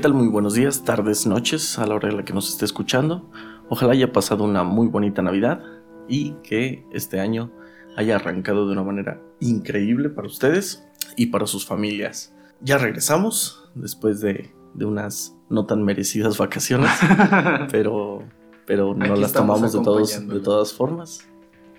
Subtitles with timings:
[0.00, 0.14] ¿Qué tal?
[0.14, 3.30] Muy buenos días, tardes, noches, a la hora en la que nos esté escuchando.
[3.68, 5.62] Ojalá haya pasado una muy bonita Navidad
[6.08, 7.52] y que este año
[7.98, 12.34] haya arrancado de una manera increíble para ustedes y para sus familias.
[12.62, 16.92] Ya regresamos después de, unas no tan merecidas vacaciones,
[17.70, 18.24] pero,
[18.64, 21.28] pero no las tomamos de, todos, de todas formas.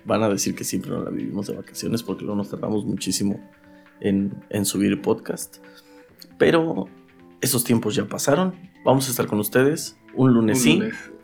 [0.04, 3.40] Van a decir que siempre no la vivimos de vacaciones porque luego nos tardamos muchísimo
[3.98, 5.56] en, en subir podcast.
[6.38, 6.86] Pero
[7.42, 8.54] esos tiempos ya pasaron.
[8.84, 10.80] Vamos a estar con ustedes un lunes sí,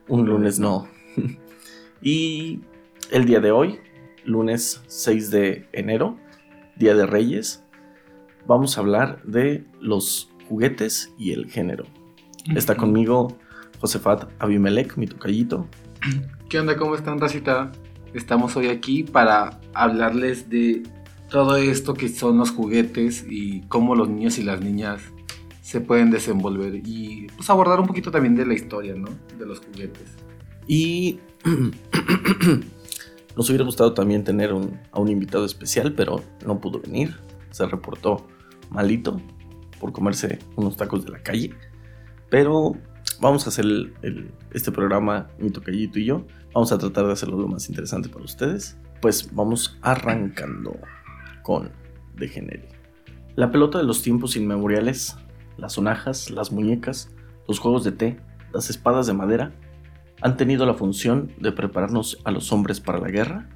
[0.08, 0.88] un lunes no.
[2.02, 2.60] y
[3.10, 3.78] el día de hoy,
[4.24, 6.18] lunes 6 de enero,
[6.76, 7.64] Día de Reyes,
[8.46, 11.84] vamos a hablar de los juguetes y el género.
[12.54, 13.36] Está conmigo
[13.80, 15.66] Josefat Abimelech, mi tocallito.
[16.48, 16.76] ¿Qué onda?
[16.76, 17.72] ¿Cómo están, Racita?
[18.14, 20.82] Estamos hoy aquí para hablarles de
[21.30, 25.02] todo esto que son los juguetes y cómo los niños y las niñas
[25.68, 29.10] se pueden desenvolver y pues abordar un poquito también de la historia, ¿no?
[29.38, 30.16] De los juguetes.
[30.66, 31.20] Y
[33.36, 37.16] nos hubiera gustado también tener a un invitado especial, pero no pudo venir.
[37.50, 38.26] Se reportó
[38.70, 39.20] malito
[39.78, 41.54] por comerse unos tacos de la calle.
[42.30, 42.72] Pero
[43.20, 43.66] vamos a hacer
[44.54, 46.24] este programa, mi tocallito y yo.
[46.54, 48.78] Vamos a tratar de hacerlo lo más interesante para ustedes.
[49.02, 50.78] Pues vamos arrancando
[51.42, 51.70] con
[52.16, 52.70] Degenere.
[53.36, 55.14] La pelota de los tiempos inmemoriales
[55.58, 57.14] las sonajas, las muñecas,
[57.46, 58.20] los juegos de té,
[58.52, 59.52] las espadas de madera,
[60.22, 63.48] han tenido la función de prepararnos a los hombres para la guerra,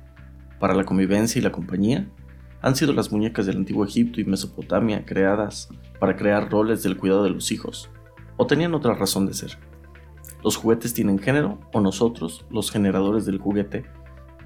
[0.61, 2.08] para la convivencia y la compañía.
[2.61, 7.24] Han sido las muñecas del antiguo Egipto y Mesopotamia creadas para crear roles del cuidado
[7.24, 7.91] de los hijos,
[8.36, 9.58] o tenían otra razón de ser.
[10.45, 13.85] Los juguetes tienen género, o nosotros, los generadores del juguete,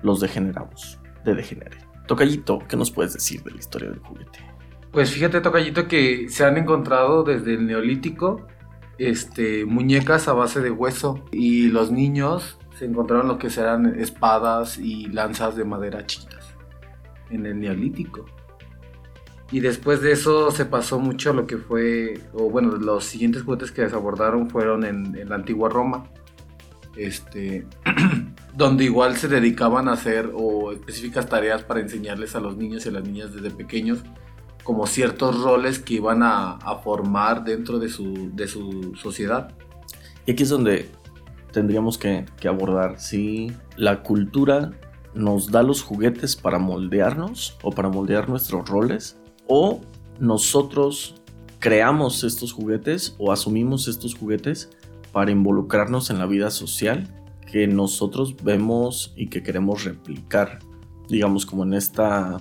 [0.03, 1.79] los degeneramos, de degenere.
[2.07, 4.56] Tocallito, ¿qué nos puedes decir de la historia del juguete?
[4.97, 8.47] Pues fíjate, Tocayito, que se han encontrado desde el neolítico
[8.97, 14.79] este, muñecas a base de hueso y los niños se encontraron lo que serán espadas
[14.79, 16.47] y lanzas de madera chiquitas
[17.29, 18.25] en el neolítico.
[19.53, 23.87] Y después de eso se pasó mucho lo que fue, bueno, los siguientes juguetes que
[23.87, 26.05] se abordaron fueron en, en la antigua Roma,
[26.97, 27.67] este,
[28.55, 32.89] donde igual se dedicaban a hacer o específicas tareas para enseñarles a los niños y
[32.89, 34.03] a las niñas desde pequeños
[34.67, 39.55] como ciertos roles que iban a, formar dentro de su, de su sociedad.
[40.27, 40.91] Y aquí es donde
[41.53, 44.73] tendríamos que, abordar si la cultura
[45.15, 49.17] nos da los juguetes para moldearnos o para moldear nuestros roles
[49.47, 49.81] o
[50.19, 51.23] nosotros
[51.61, 54.71] creamos estos juguetes o asumimos estos juguetes
[55.13, 57.09] para involucrarnos en la vida social
[57.51, 60.59] que nosotros vemos y que queremos replicar.
[61.09, 62.41] Digamos como en esta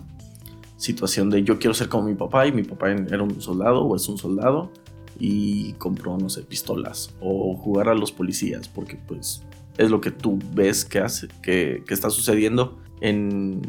[0.78, 3.96] situación de yo quiero ser como mi papá y mi papá era un soldado o
[3.96, 4.72] es un soldado
[5.20, 9.44] y compró, no sé, pistolas o jugar a los policías porque pues
[9.78, 13.62] es lo que tú ves que, hace, que, está sucediendo en,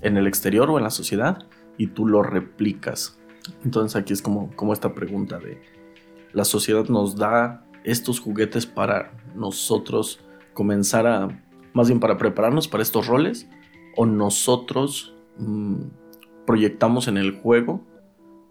[0.00, 1.46] en, el exterior o en la sociedad
[1.78, 3.18] y tú lo replicas.
[3.64, 5.60] Entonces aquí es como, como esta pregunta de
[6.32, 10.20] la sociedad nos da estos juguetes para nosotros
[10.54, 11.28] comenzar a,
[11.72, 13.48] más bien para prepararnos para estos roles
[13.96, 15.14] o nosotros...
[15.38, 16.01] Mm,
[16.46, 17.84] proyectamos en el juego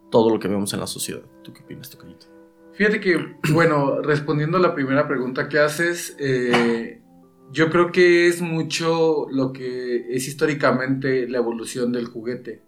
[0.10, 1.22] todo lo que vemos en la sociedad.
[1.42, 2.28] ¿Tú qué opinas, Tocayito?
[2.74, 7.02] Fíjate que, bueno, respondiendo a la primera pregunta que haces, eh,
[7.52, 12.62] yo creo que es mucho lo que es históricamente la evolución del juguete.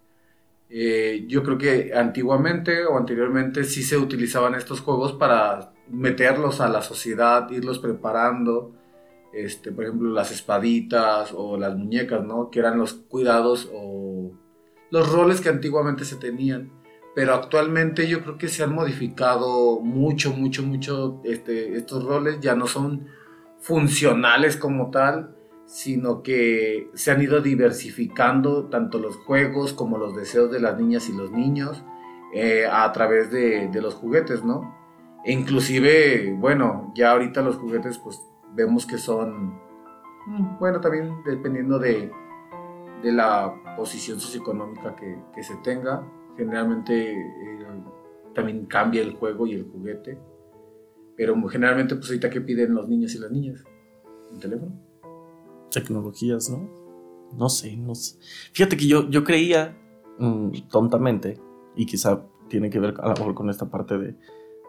[0.69, 6.69] Eh, yo creo que antiguamente o anteriormente sí se utilizaban estos juegos para meterlos a
[6.69, 8.73] la sociedad, irlos preparando.
[9.33, 12.49] Este, por ejemplo, las espaditas o las muñecas, ¿no?
[12.49, 14.31] Que eran los cuidados o
[14.93, 16.71] los roles que antiguamente se tenían.
[17.15, 22.39] Pero actualmente yo creo que se han modificado mucho, mucho, mucho este, estos roles.
[22.41, 23.07] Ya no son
[23.59, 25.35] funcionales como tal,
[25.65, 31.09] sino que se han ido diversificando tanto los juegos como los deseos de las niñas
[31.09, 31.83] y los niños
[32.31, 34.75] eh, a través de, de, los juguetes, ¿no?
[35.25, 38.21] E inclusive, bueno, ya ahorita los juguetes pues
[38.53, 39.55] vemos que son,
[40.27, 42.11] mm, bueno, también dependiendo de,
[43.01, 46.07] de la posición socioeconómica que, que se tenga.
[46.37, 47.83] Generalmente eh,
[48.33, 50.17] también cambia el juego y el juguete.
[51.15, 53.63] Pero generalmente, pues ahorita, ¿qué piden los niños y las niñas?
[54.31, 54.71] ¿Un teléfono?
[55.69, 56.69] Tecnologías, ¿no?
[57.37, 58.17] No sé, no sé.
[58.51, 59.77] Fíjate que yo, yo creía
[60.17, 61.39] mm, tontamente,
[61.75, 64.15] y quizá tiene que ver a lo mejor con esta parte de,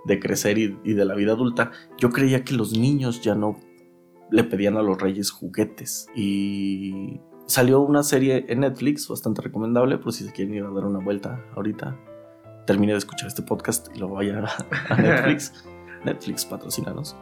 [0.04, 3.58] de crecer y, y, de la vida adulta, yo creía que los niños ya no
[4.30, 6.08] le pedían a los reyes juguetes.
[6.14, 10.86] Y Salió una serie en Netflix bastante recomendable, por si se quieren ir a dar
[10.86, 11.94] una vuelta ahorita.
[12.66, 14.46] Termine de escuchar este podcast y lo vayan
[14.88, 15.52] a, Netflix.
[16.04, 17.14] Netflix, patrocinanos.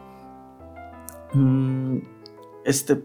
[1.33, 1.97] Mm,
[2.63, 3.03] este,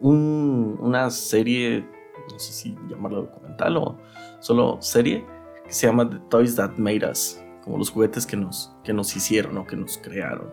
[0.00, 1.86] una serie,
[2.32, 3.98] no sé si llamarlo documental o
[4.40, 5.26] solo serie,
[5.66, 9.14] que se llama The Toys That Made Us, como los juguetes que nos, que nos
[9.14, 10.50] hicieron o que nos crearon.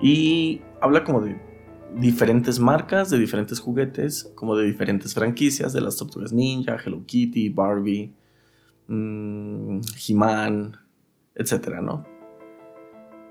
[0.00, 1.47] Y habla como de
[1.96, 7.48] diferentes marcas, de diferentes juguetes, como de diferentes franquicias, de las Tortugas Ninja, Hello Kitty,
[7.48, 8.12] Barbie,
[8.88, 10.76] mmm, He-Man,
[11.34, 12.04] etcétera, ¿no?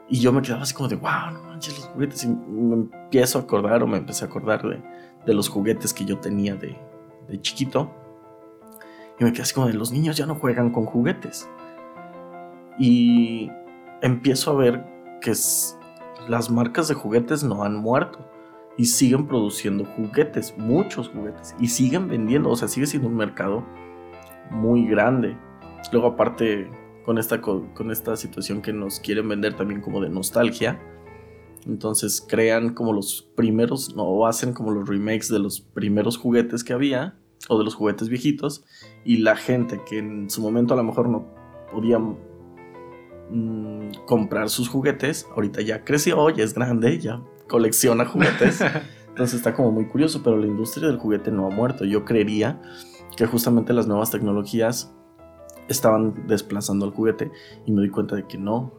[0.09, 2.23] Y yo me quedaba así como de, wow, no manches los juguetes.
[2.23, 4.81] Y me empiezo a acordar o me empecé a acordar de,
[5.25, 6.77] de los juguetes que yo tenía de,
[7.27, 7.91] de chiquito.
[9.19, 11.49] Y me quedé así como de, los niños ya no juegan con juguetes.
[12.79, 13.51] Y
[14.01, 14.85] empiezo a ver
[15.19, 15.33] que
[16.27, 18.19] las marcas de juguetes no han muerto.
[18.77, 21.55] Y siguen produciendo juguetes, muchos juguetes.
[21.59, 23.65] Y siguen vendiendo, o sea, sigue siendo un mercado
[24.51, 25.35] muy grande.
[25.91, 26.69] Luego aparte
[27.07, 30.79] con esta, con esta situación que nos quieren vender también como de nostalgia.
[31.65, 36.63] Entonces crean como los primeros, no, o hacen como los remakes de los primeros juguetes
[36.63, 37.17] que había,
[37.49, 38.65] o de los juguetes viejitos,
[39.05, 41.27] y la gente que en su momento a lo mejor no
[41.71, 48.61] podía mm, comprar sus juguetes, ahorita ya creció, ya es grande, ya colecciona juguetes.
[49.09, 51.85] Entonces está como muy curioso, pero la industria del juguete no ha muerto.
[51.85, 52.61] Yo creería
[53.15, 54.93] que justamente las nuevas tecnologías
[55.67, 57.31] estaban desplazando al juguete
[57.65, 58.73] y me di cuenta de que no,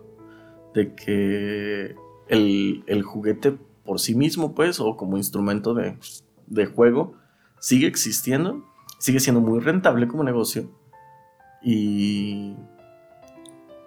[0.74, 1.96] de que
[2.28, 5.98] el, juguete por sí mismo, pues, o como instrumento de,
[6.46, 7.14] de juego,
[7.58, 8.64] sigue existiendo,
[8.98, 10.70] sigue siendo muy rentable como negocio
[11.62, 12.54] y,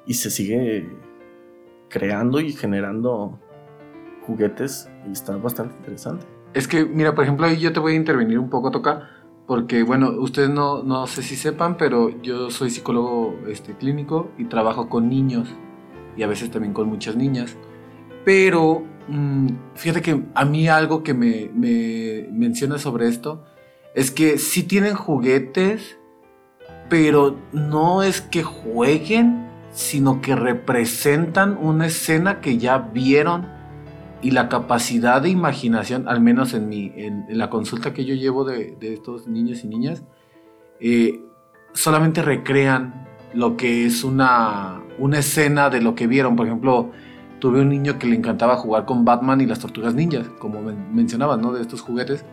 [0.06, 0.89] y se sigue
[1.89, 3.39] creando y generando
[4.25, 6.25] juguetes y está bastante interesante.
[6.53, 9.09] Es que, mira, por ejemplo, yo te voy a intervenir un poco, Toca,
[9.47, 14.45] porque, bueno, ustedes no, no sé si sepan, pero yo soy psicólogo este, clínico y
[14.45, 15.50] trabajo con niños
[16.15, 17.56] y a veces también con muchas niñas.
[18.25, 23.44] Pero mm, fíjate que a mí algo que me, me menciona sobre esto
[23.95, 25.97] es que sí tienen juguetes,
[26.89, 33.47] pero no es que jueguen, sino que representan una escena que ya vieron
[34.21, 38.44] y la capacidad de imaginación, al menos en, mi, en, la consulta que yo llevo
[38.44, 40.03] de, estos niños y niñas,
[40.79, 41.21] eh,
[41.73, 46.35] solamente recrean lo que es una, una escena de lo que vieron.
[46.35, 46.91] Por ejemplo,
[47.39, 51.39] tuve un niño que le encantaba jugar con Batman y las tortugas ninjas, como mencionabas,
[51.39, 51.51] ¿no?
[51.51, 52.23] De estos juguetes.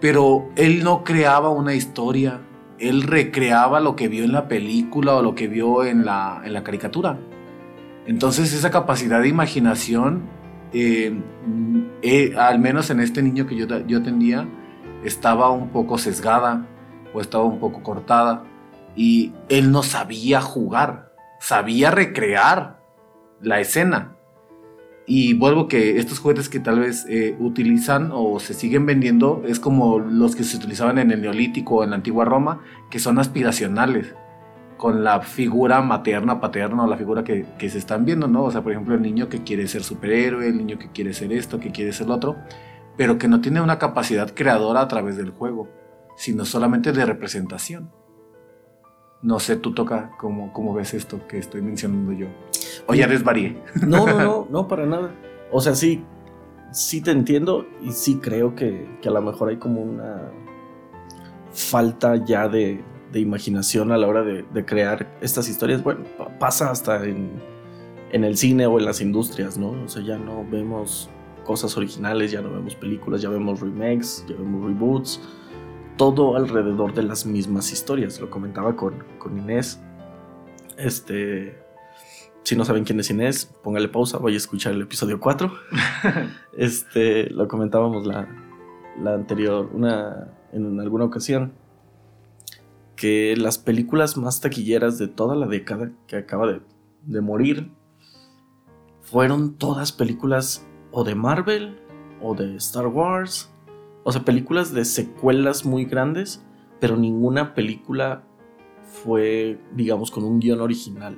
[0.00, 2.40] Pero él no creaba una historia,
[2.78, 6.52] él recreaba lo que vio en la película o lo que vio en la, en
[6.52, 7.18] la caricatura.
[8.06, 10.35] Entonces esa capacidad de imaginación
[10.78, 11.10] eh,
[12.02, 14.46] eh, al menos en este niño que yo, yo atendía,
[15.04, 16.66] estaba un poco sesgada
[17.14, 18.44] o estaba un poco cortada
[18.94, 22.78] y él no sabía jugar, sabía recrear
[23.40, 24.16] la escena.
[25.06, 29.58] Y vuelvo que estos juguetes que tal vez eh, utilizan o se siguen vendiendo es
[29.58, 33.18] como los que se utilizaban en el Neolítico o en la antigua Roma, que son
[33.18, 34.14] aspiracionales
[34.76, 38.44] con la figura materna, paterna o la figura que, se están viendo, ¿no?
[38.44, 41.32] O sea, por ejemplo, el niño que quiere ser superhéroe, el niño que quiere ser
[41.32, 42.36] esto, que quiere ser lo otro,
[42.96, 45.68] pero que no tiene una capacidad creadora a través del juego,
[46.16, 47.90] sino solamente de representación.
[49.22, 52.28] No sé, tú toca cómo, cómo ves esto que estoy mencionando yo.
[52.86, 53.62] O ya desvarié.
[53.82, 55.10] No, no, no, no, para nada.
[55.50, 56.04] O sea, sí,
[56.70, 60.30] sí te entiendo y sí creo que, que a lo mejor hay como una
[61.50, 65.82] falta ya de, de imaginación a la hora de, crear estas historias.
[65.82, 66.04] Bueno,
[66.38, 67.40] pasa hasta en,
[68.10, 69.70] el cine o en las industrias, ¿no?
[69.70, 71.10] O sea, ya no vemos
[71.44, 75.20] cosas originales, ya no vemos películas, ya vemos remakes, ya vemos reboots,
[75.96, 78.20] todo alrededor de las mismas historias.
[78.20, 79.80] Lo comentaba con, con Inés.
[80.76, 81.58] Este,
[82.42, 85.52] si no saben quién es Inés, póngale pausa, voy a escuchar el episodio 4.
[86.56, 88.28] este, lo comentábamos la,
[89.00, 91.52] la anterior, una, en alguna ocasión
[92.96, 96.46] que las películas más taquilleras de toda la década que acaba
[97.04, 97.70] de, morir
[99.02, 101.78] fueron todas películas o de Marvel
[102.20, 103.52] o de Star Wars,
[104.02, 106.44] o sea, películas de secuelas muy grandes,
[106.80, 108.24] pero ninguna película
[108.82, 111.16] fue, digamos, con un guion original.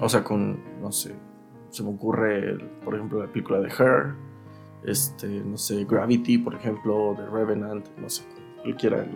[0.00, 1.14] O sea, con, no sé,
[1.70, 4.14] se me ocurre, por ejemplo, la película de Her,
[4.84, 8.24] este, no sé, Gravity, por ejemplo, de Revenant, no sé,
[8.62, 9.06] cualquiera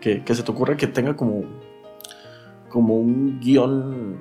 [0.00, 1.44] que, se te ocurra que tenga como,
[2.68, 4.18] como un guion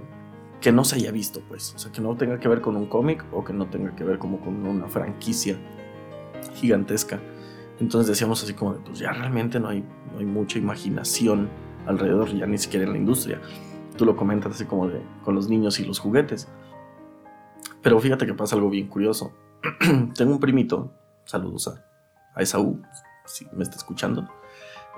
[0.61, 1.73] que no se haya visto, pues.
[1.75, 4.03] O sea, que no tenga que ver con un cómic o que no tenga que
[4.03, 5.57] ver como con una franquicia
[6.55, 7.19] gigantesca.
[7.79, 11.49] Entonces decíamos así como, pues ya realmente no hay, no hay mucha imaginación
[11.85, 13.39] alrededor, ya ni siquiera en la industria.
[13.97, 16.49] Tú lo comentas así como de con los niños y los juguetes.
[17.81, 19.31] Pero fíjate que pasa algo bien curioso.
[20.15, 20.91] Tengo un primito,
[21.23, 21.85] saludos a,
[22.35, 22.81] a Esaú,
[23.25, 24.27] si me está escuchando.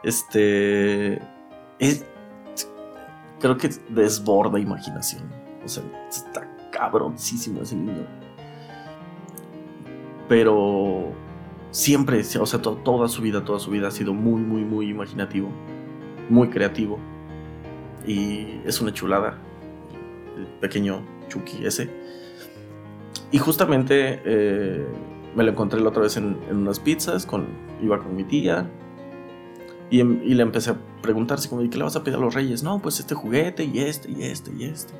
[0.03, 1.22] Este.
[1.79, 2.05] Es,
[3.39, 5.24] creo que desborda imaginación.
[5.63, 8.05] O sea, está cabroncísimo ese niño.
[10.27, 11.12] Pero
[11.72, 15.50] siempre, o sea, toda su vida, toda su vida ha sido muy, muy, muy imaginativo,
[16.29, 17.00] muy creativo.
[18.05, 19.38] Y es una chulada,
[20.38, 21.89] el pequeño Chucky ese.
[23.31, 24.86] Y justamente eh,
[25.36, 27.48] me lo encontré la otra vez en, unas pizzas, con,
[27.81, 28.70] iba con mi tía.
[29.91, 32.63] Y, le empecé a preguntar, como, ¿qué le vas a pedir a los reyes?
[32.63, 34.93] No, pues este juguete y este y este y este.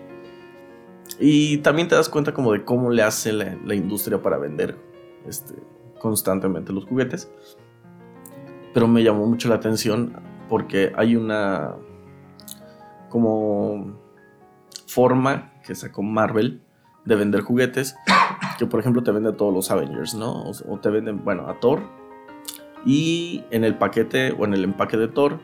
[1.20, 4.78] Y también te das cuenta como de cómo le hace la, industria para vender
[5.26, 5.56] este,
[6.00, 7.32] constantemente los juguetes.
[8.74, 10.14] Pero me llamó mucho la atención
[10.50, 11.76] porque hay una
[13.10, 13.98] como
[14.88, 16.62] forma que sacó Marvel
[17.06, 17.96] de vender juguetes
[18.58, 20.44] que por ejemplo te vende todos los Avengers, ¿no?
[20.44, 21.82] O, te venden, bueno, a Thor
[22.86, 25.40] y en el paquete o en el empaque de Thor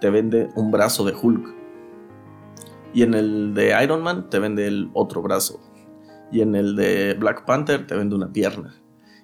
[0.00, 1.54] te vende un brazo de Hulk.
[2.92, 5.60] Y en el de Iron Man te vende el otro brazo.
[6.30, 8.74] Y en el de Black Panther te vende una pierna.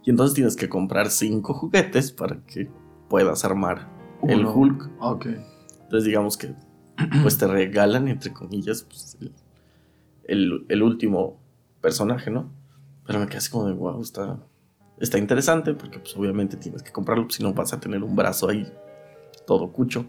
[0.05, 2.71] Y entonces tienes que comprar cinco juguetes para que
[3.09, 3.89] puedas armar
[4.27, 4.91] el Hulk.
[5.01, 5.27] Ok.
[5.83, 6.55] Entonces digamos que
[7.23, 9.19] pues te regalan, entre comillas, pues,
[10.25, 11.41] el, último
[11.81, 12.51] personaje, ¿no?
[13.07, 14.39] Pero me quedé así como de, wow, está,
[15.01, 18.15] está interesante porque pues obviamente tienes que comprarlo, pues, si no vas a tener un
[18.15, 18.71] brazo ahí
[19.47, 20.07] todo cucho.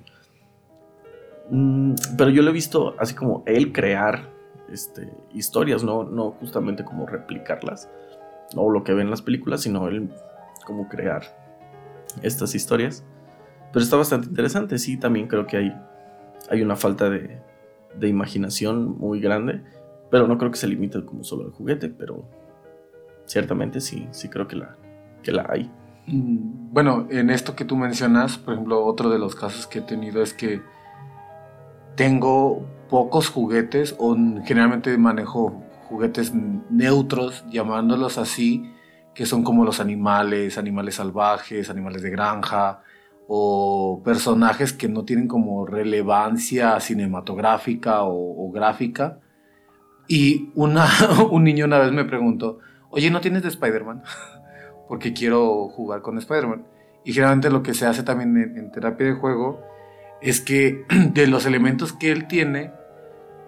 [1.50, 4.30] Mm, pero yo lo he visto así como él crear
[4.70, 6.04] este, historias, ¿no?
[6.04, 7.90] no justamente como replicarlas
[8.56, 10.10] no lo que ven en las películas, sino el
[10.66, 11.24] cómo crear
[12.22, 13.04] estas historias.
[13.72, 15.82] Pero está bastante interesante, sí, también creo que hay,
[16.50, 17.40] hay una falta de,
[17.98, 19.62] de imaginación muy grande,
[20.10, 22.26] pero no creo que se limite como solo al juguete, pero
[23.32, 24.76] ciertamente sí, sí creo que la,
[25.24, 25.72] que la hay.
[26.08, 29.82] Mm, bueno, en esto que tú mencionas, por ejemplo, otro de los casos que he
[29.82, 30.62] tenido es que
[31.96, 36.34] tengo pocos juguetes o generalmente manejo juguetes
[36.70, 38.70] neutros, llamándolos así,
[39.16, 42.82] que son como los animales, animales salvajes, animales de granja,
[43.28, 49.20] o personajes que no tienen como relevancia cinematográfica o, gráfica.
[50.08, 50.86] Y una,
[51.32, 52.60] un niño una vez me preguntó,
[52.92, 54.04] oye, ¿no tienes de Spider-Man?
[54.88, 56.66] Porque quiero jugar con Spider-Man.
[57.04, 59.72] Y generalmente lo que se hace también en terapia de juego
[60.22, 62.72] es que de los elementos que él tiene,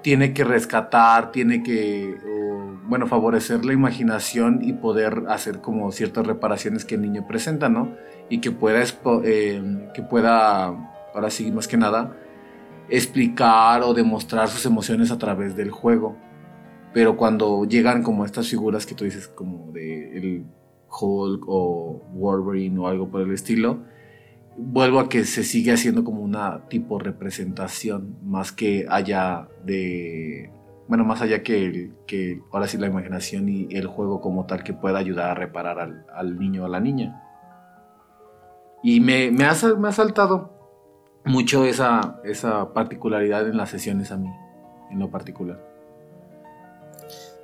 [0.02, 2.18] tiene que rescatar, tiene que,
[2.86, 7.96] bueno, favorecer la imaginación y poder hacer como ciertas reparaciones que el niño presenta, ¿no?
[8.30, 8.84] Y que pueda,
[9.24, 10.66] eh, que pueda,
[11.14, 12.18] ahora sí, más que nada,
[12.90, 16.18] explicar o demostrar sus emociones a través del juego.
[16.94, 20.46] Pero cuando llegan como estas figuras que tú dices, como de el
[20.90, 23.80] Hulk o Wolverine o algo por el estilo,
[24.58, 30.52] vuelvo a que se sigue haciendo como una tipo representación, más que haya de,
[30.88, 34.74] bueno, más allá que, que ahora sí la imaginación y el juego como tal que
[34.74, 35.80] pueda ayudar a reparar
[36.14, 37.22] al, niño o a la niña.
[38.84, 40.52] Y me, me, ha, me ha saltado
[41.26, 44.30] mucho esa, esa particularidad en las sesiones a mí,
[44.92, 45.73] en lo particular.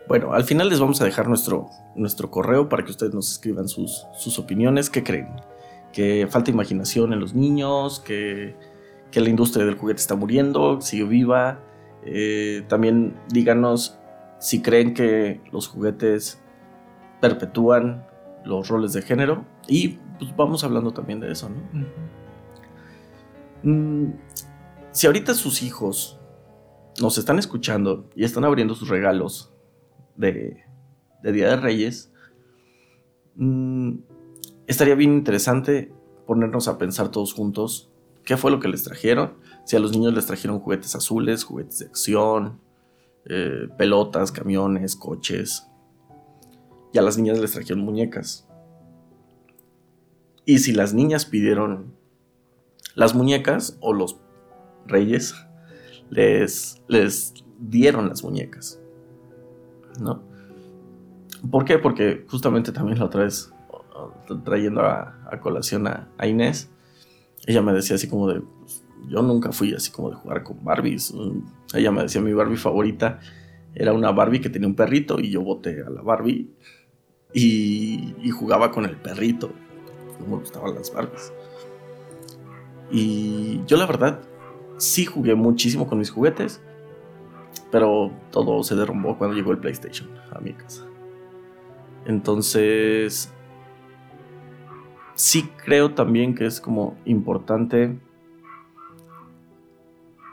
[0.10, 3.70] Bueno, al final les vamos a dejar nuestro, nuestro correo para que ustedes nos escriban
[3.70, 4.90] sus, sus opiniones.
[4.90, 5.30] ¿Qué creen?
[5.92, 8.56] que falta imaginación en los niños, que,
[9.14, 11.60] la industria del juguete está muriendo, sigue viva.
[12.06, 13.98] Eh, también díganos
[14.40, 16.42] si creen que los juguetes
[17.20, 18.06] perpetúan
[18.46, 21.58] los roles de género y pues vamos hablando también de eso, ¿no?
[23.64, 24.14] Mm,
[24.92, 26.18] si ahorita sus hijos
[27.02, 29.49] nos están escuchando y están abriendo sus regalos
[30.20, 30.64] de,
[31.24, 32.12] Día de Reyes,
[33.36, 33.94] mm,
[34.68, 35.92] estaría bien interesante
[36.28, 37.90] ponernos a pensar todos juntos
[38.24, 39.34] qué fue lo que les trajeron.
[39.66, 42.60] Si a los niños les trajeron juguetes azules, juguetes de acción,
[43.26, 45.68] eh, pelotas, camiones, coches.
[46.94, 48.48] Y a las niñas les trajeron muñecas.
[50.46, 51.94] Y si las niñas pidieron
[52.96, 54.20] las muñecas o los
[54.86, 55.36] reyes
[56.10, 58.80] les, les dieron las muñecas.
[60.00, 60.22] ¿No?
[61.50, 61.78] ¿Por qué?
[61.78, 63.54] Porque justamente también la otra vez
[64.44, 66.70] trayendo a, colación a, Inés,
[67.46, 70.64] ella me decía así como de, pues, yo nunca fui así como de jugar con
[70.64, 71.14] Barbies.
[71.74, 73.20] Ella me decía mi Barbie favorita
[73.76, 76.50] era una Barbie que tenía un perrito y yo boté a la Barbie
[77.34, 79.52] y, jugaba con el perrito.
[80.20, 81.32] No me gustaban las Barbies.
[82.92, 84.22] Y yo la verdad
[84.78, 86.62] sí jugué muchísimo con mis juguetes,
[87.72, 90.86] pero todo se derrumbó cuando llegó el PlayStation a mi casa.
[92.06, 93.32] Entonces,
[95.16, 98.00] sí creo también que es como importante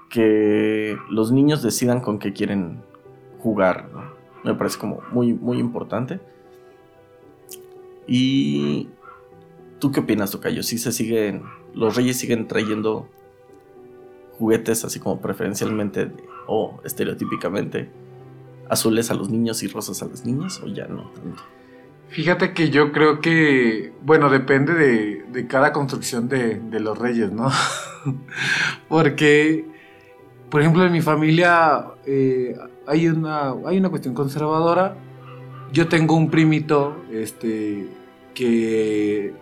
[0.08, 2.82] que los niños decidan con qué quieren
[3.40, 3.88] jugar.
[4.44, 6.20] Me parece como muy, muy importante.
[8.06, 8.88] Y
[9.78, 10.62] ¿tú qué opinas, Tocayo?
[10.62, 11.42] Si se siguen,
[11.74, 13.08] los reyes siguen trayendo
[14.38, 16.12] juguetes así como preferencialmente
[16.46, 17.90] o estereotípicamente
[18.68, 21.10] azules a los niños y rosas a las niñas o ya no?
[22.08, 27.50] Fíjate que yo creo que, bueno, depende de, cada construcción de, los reyes, ¿no?
[28.88, 29.66] Porque,
[30.48, 34.96] por ejemplo, en mi familia eh, hay, una, hay una cuestión conservadora.
[35.72, 37.88] Yo tengo un primito este,
[38.34, 39.34] que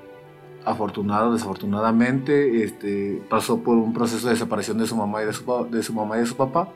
[0.65, 5.69] afortunado, desafortunadamente, este, pasó por un proceso de separación de su mamá y de su,
[5.71, 6.71] de su mamá y de su papá.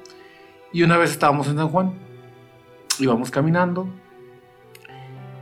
[0.73, 1.95] Y una vez estábamos en San Juan,
[2.99, 3.89] íbamos caminando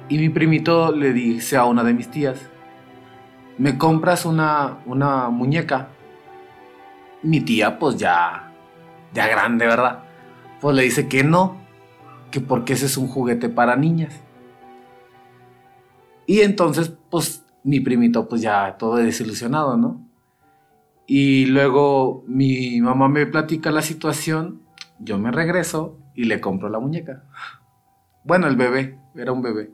[0.09, 2.41] y mi primito le dice a una de mis tías,
[3.59, 5.89] ¿me compras una, una muñeca?
[7.23, 8.53] Mi tía, pues ya,
[9.13, 10.05] ya grande, ¿verdad?
[10.61, 11.57] Pues le dice que no,
[12.31, 14.23] que porque ese es un juguete para niñas.
[16.27, 20.07] Y entonces, pues mi primito, pues ya todo desilusionado, ¿no?
[21.09, 24.61] Y luego mi mamá me platica la situación,
[24.99, 27.25] yo me regreso y le compro la muñeca.
[28.25, 29.71] Bueno, el bebé, era un bebé.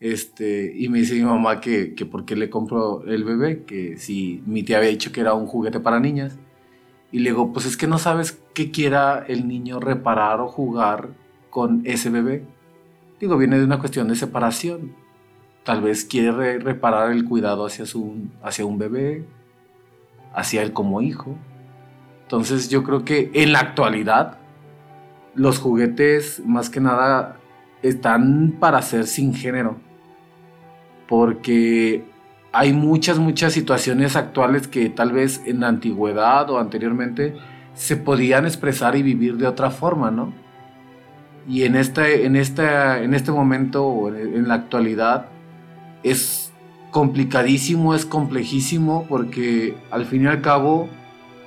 [0.00, 3.96] Este, y me dice mi mamá que, que por qué le compro el bebé, que
[3.96, 6.38] si mi tía había dicho que era un juguete para niñas.
[7.12, 11.10] Y le digo, pues es que no sabes qué quiera el niño reparar o jugar
[11.48, 12.44] con ese bebé.
[13.20, 14.96] Digo, viene de una cuestión de separación.
[15.62, 19.24] Tal vez quiere reparar el cuidado hacia, su, hacia un bebé,
[20.34, 21.38] hacia él como hijo.
[22.24, 24.38] Entonces yo creo que en la actualidad
[25.34, 27.36] los juguetes más que nada
[27.82, 29.76] están para ser sin género.
[31.06, 32.04] Porque
[32.52, 37.36] hay muchas, muchas situaciones actuales que tal vez en la antigüedad o anteriormente
[37.74, 40.32] se podían expresar y vivir de otra forma, ¿no?
[41.48, 45.26] Y en este, en en este momento en, la actualidad
[46.02, 46.52] es
[46.90, 50.88] complicadísimo, es complejísimo porque al fin y al cabo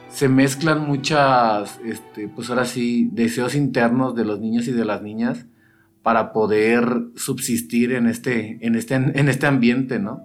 [0.10, 5.02] se mezclan muchas, este, pues ahora sí, deseos internos de los niños y de las
[5.02, 5.46] niñas
[6.02, 10.24] para poder subsistir en este, en este, en este ambiente, ¿no?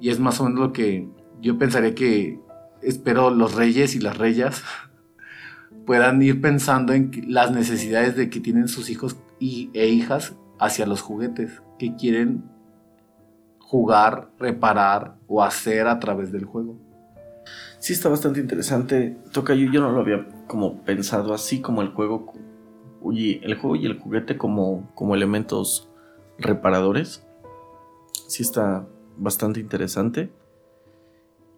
[0.00, 1.08] Y es más o menos lo que
[1.40, 2.38] yo pensaría que
[2.82, 4.62] espero los reyes y las reyas
[5.86, 10.86] puedan ir pensando en las necesidades de que tienen sus hijos y, e hijas hacia
[10.86, 12.44] los juguetes que quieren
[13.58, 16.83] jugar, reparar o hacer a través del juego
[17.84, 19.18] sí está bastante interesante.
[19.30, 22.32] Toca yo, yo no lo había como pensado así como el juego.
[23.12, 25.90] Y el juego y el juguete como, como elementos
[26.38, 27.26] reparadores.
[28.26, 28.86] Sí está
[29.18, 30.32] bastante interesante.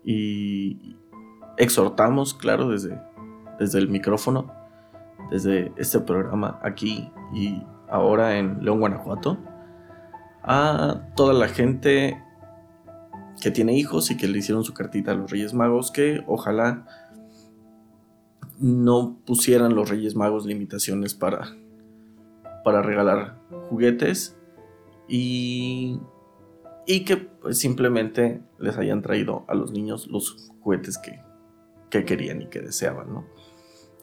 [0.05, 0.97] Y
[1.59, 3.01] exhortamos, claro, desde,
[3.61, 4.53] desde el micrófono,
[5.31, 9.39] desde este programa aquí y ahora en León, Guanajuato,
[10.43, 12.21] a toda la gente
[13.41, 16.87] que tiene hijos y que le hicieron su cartita a los Reyes Magos, que ojalá
[18.59, 21.55] no pusieran los Reyes Magos limitaciones para,
[22.65, 24.37] para regalar juguetes
[25.09, 26.01] y,
[26.87, 31.21] y que pues, simplemente les hayan traído a los niños los juguetes que,
[31.91, 33.27] que querían y que deseaban, ¿no?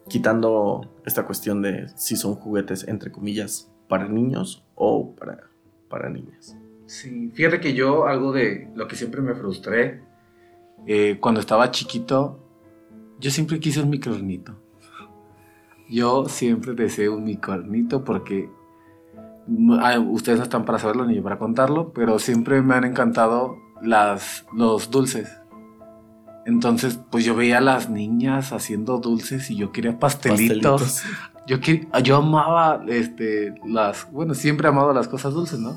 [0.10, 5.50] Quitando esta cuestión de si son juguetes entre comillas para niños o para,
[5.90, 6.58] para niñas.
[6.94, 10.04] Sí, fíjate que yo algo de lo que siempre me frustré
[10.86, 12.40] eh, cuando estaba chiquito,
[13.20, 14.56] yo siempre quise un microornito.
[15.90, 18.48] Yo siempre deseé un microornito porque
[19.82, 23.58] ah, ustedes no están para saberlo ni yo para contarlo, pero siempre me han encantado
[23.82, 25.40] las, los dulces.
[26.46, 31.02] Entonces, pues yo veía a las niñas haciendo dulces y yo quería pastelitos.
[31.48, 31.58] Yo,
[32.04, 35.76] yo amaba este, las, bueno, siempre he amado las cosas dulces, ¿no?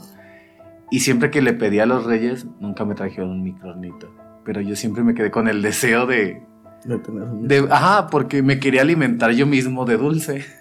[0.91, 4.09] Y siempre que le pedí a los reyes, nunca me trajeron un micronito.
[4.45, 6.47] Pero yo siempre me quedé con el deseo de...
[6.85, 10.45] De tener un de, Ajá, porque me quería alimentar yo mismo de dulce.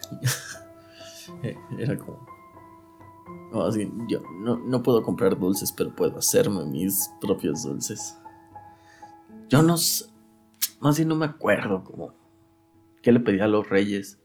[1.42, 2.26] Eh, era como...
[3.52, 8.18] No, así, yo no, no puedo comprar dulces, pero puedo hacerme mis propios dulces.
[9.50, 10.06] Yo no sé...
[10.80, 12.14] Más bien no me acuerdo como...
[13.02, 14.20] ¿Qué le pedí a los reyes?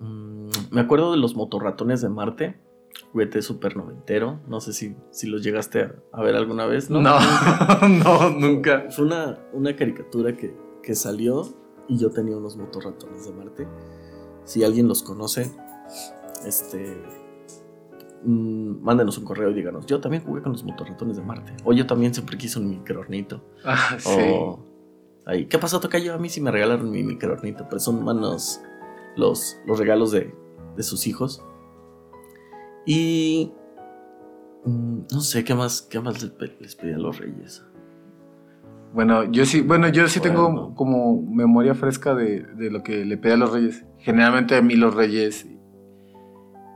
[0.00, 2.60] Mm, me acuerdo de los motorratones de Marte
[3.12, 4.40] juguete súper noventero.
[4.46, 7.00] No sé si, si los llegaste a, ver alguna vez, ¿no?
[7.00, 7.18] No,
[7.88, 8.86] no, nunca.
[8.90, 11.46] Fue una, una caricatura que, que, salió
[11.88, 13.68] y yo tenía unos motorratones de Marte.
[14.44, 15.50] Si alguien los conoce,
[16.46, 17.02] este.
[18.24, 21.52] mm, mándenos un correo y díganos, yo también jugué con los motorratones de Marte.
[21.64, 23.42] O yo también siempre quise un microornito.
[23.64, 24.10] Ah, sí.
[24.10, 24.64] O,
[25.26, 26.14] ahí, ¿qué pasó, Tocayo?
[26.14, 28.60] A mí sí me regalaron mi microornito, pero son manos
[29.16, 30.34] los, los regalos de,
[30.76, 31.42] de sus hijos.
[32.90, 33.52] Y
[34.64, 37.62] mm, no sé qué más, qué más les, pe- les pedí a los reyes.
[38.94, 43.18] Bueno, yo sí, bueno, yo sí tengo como memoria fresca de, de lo que le
[43.18, 43.84] pedí a los reyes.
[43.98, 45.46] Generalmente a mí los reyes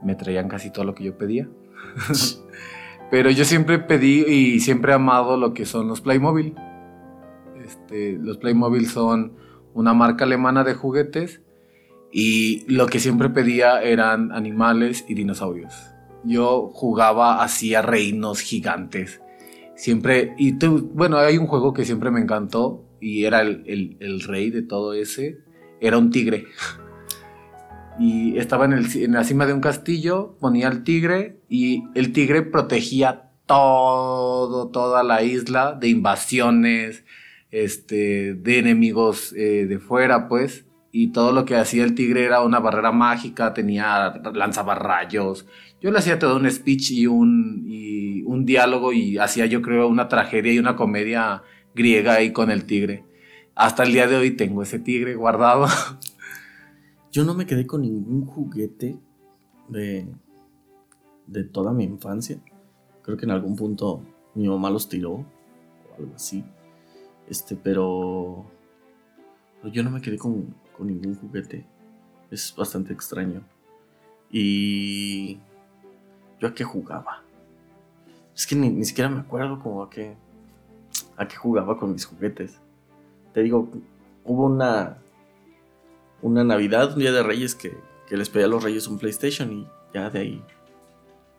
[0.03, 1.49] me traían casi todo lo que yo pedía.
[3.11, 6.55] Pero yo siempre pedí y siempre he amado lo que son los Playmobil.
[7.65, 9.33] Este, los Playmobil son
[9.73, 11.41] una marca alemana de juguetes
[12.13, 15.92] y lo que siempre pedía eran animales y dinosaurios.
[16.25, 19.21] Yo jugaba así a reinos gigantes.
[19.75, 20.53] Siempre, y
[20.95, 25.39] bueno, hay un juego que siempre me encantó y era el, rey de todo ese.
[25.81, 26.47] Era un tigre.
[27.99, 32.43] Y estaba en, el, la cima de un castillo, ponía el tigre y el tigre
[32.43, 37.05] protegía todo, toda la isla de invasiones,
[37.51, 40.65] este, de enemigos eh, de fuera, pues.
[40.95, 45.47] Y todo lo que hacía el tigre era una barrera mágica, tenía, lanzaba rayos.
[45.81, 49.89] Yo le hacía todo un speech y un, y un diálogo y hacía yo creo
[49.89, 51.43] una tragedia y una comedia
[51.75, 53.05] griega ahí con el tigre.
[53.55, 55.67] Hasta el día de hoy tengo ese tigre guardado.
[57.13, 58.99] Yo no me quedé con ningún juguete
[59.69, 60.07] de,
[61.27, 62.39] de toda mi infancia.
[63.03, 64.03] Creo que en algún punto
[64.35, 65.27] mi mamá los tiró o
[65.99, 66.45] algo así.
[67.29, 68.47] Este, pero
[69.73, 71.65] yo no me quedé con, con ningún juguete.
[72.31, 73.43] Es bastante extraño.
[74.31, 75.39] Y
[76.41, 77.23] yo a qué jugaba.
[78.35, 80.17] Es que ni, ni siquiera me acuerdo como a qué
[81.17, 82.59] a qué jugaba con mis juguetes.
[83.33, 83.69] Te digo,
[84.25, 84.99] hubo una
[86.21, 87.77] una Navidad, un día de Reyes que,
[88.09, 90.45] que les pedí a los Reyes un PlayStation y ya de ahí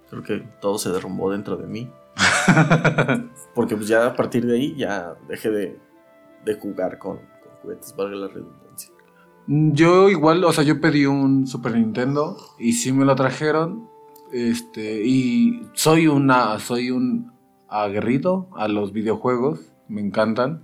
[0.09, 1.91] creo que todo se derrumbó dentro de mí.
[3.55, 5.79] Porque pues ya a partir de ahí ya dejé de,
[6.45, 8.92] de jugar con, con juguetes, valga la redundancia.
[9.47, 13.89] Yo igual, o sea, yo pedí un Super Nintendo y sí me lo trajeron.
[14.31, 17.31] Este, y soy una, soy un
[17.67, 20.63] aguerrido a los videojuegos, me encantan.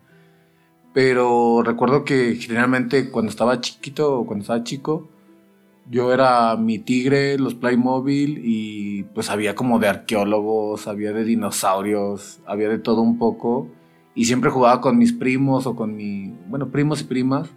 [0.93, 5.09] Pero recuerdo que generalmente cuando estaba chiquito o cuando estaba chico,
[5.89, 12.39] yo era mi tigre, los Playmobil y pues había como de arqueólogos, había de dinosaurios,
[12.45, 13.67] había de todo un poco.
[14.15, 17.49] Y siempre jugaba con mis primos o con mi, bueno, primos y primas.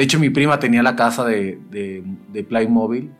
[0.00, 2.02] De hecho, mi prima tenía la casa de,
[2.48, 3.12] Playmobil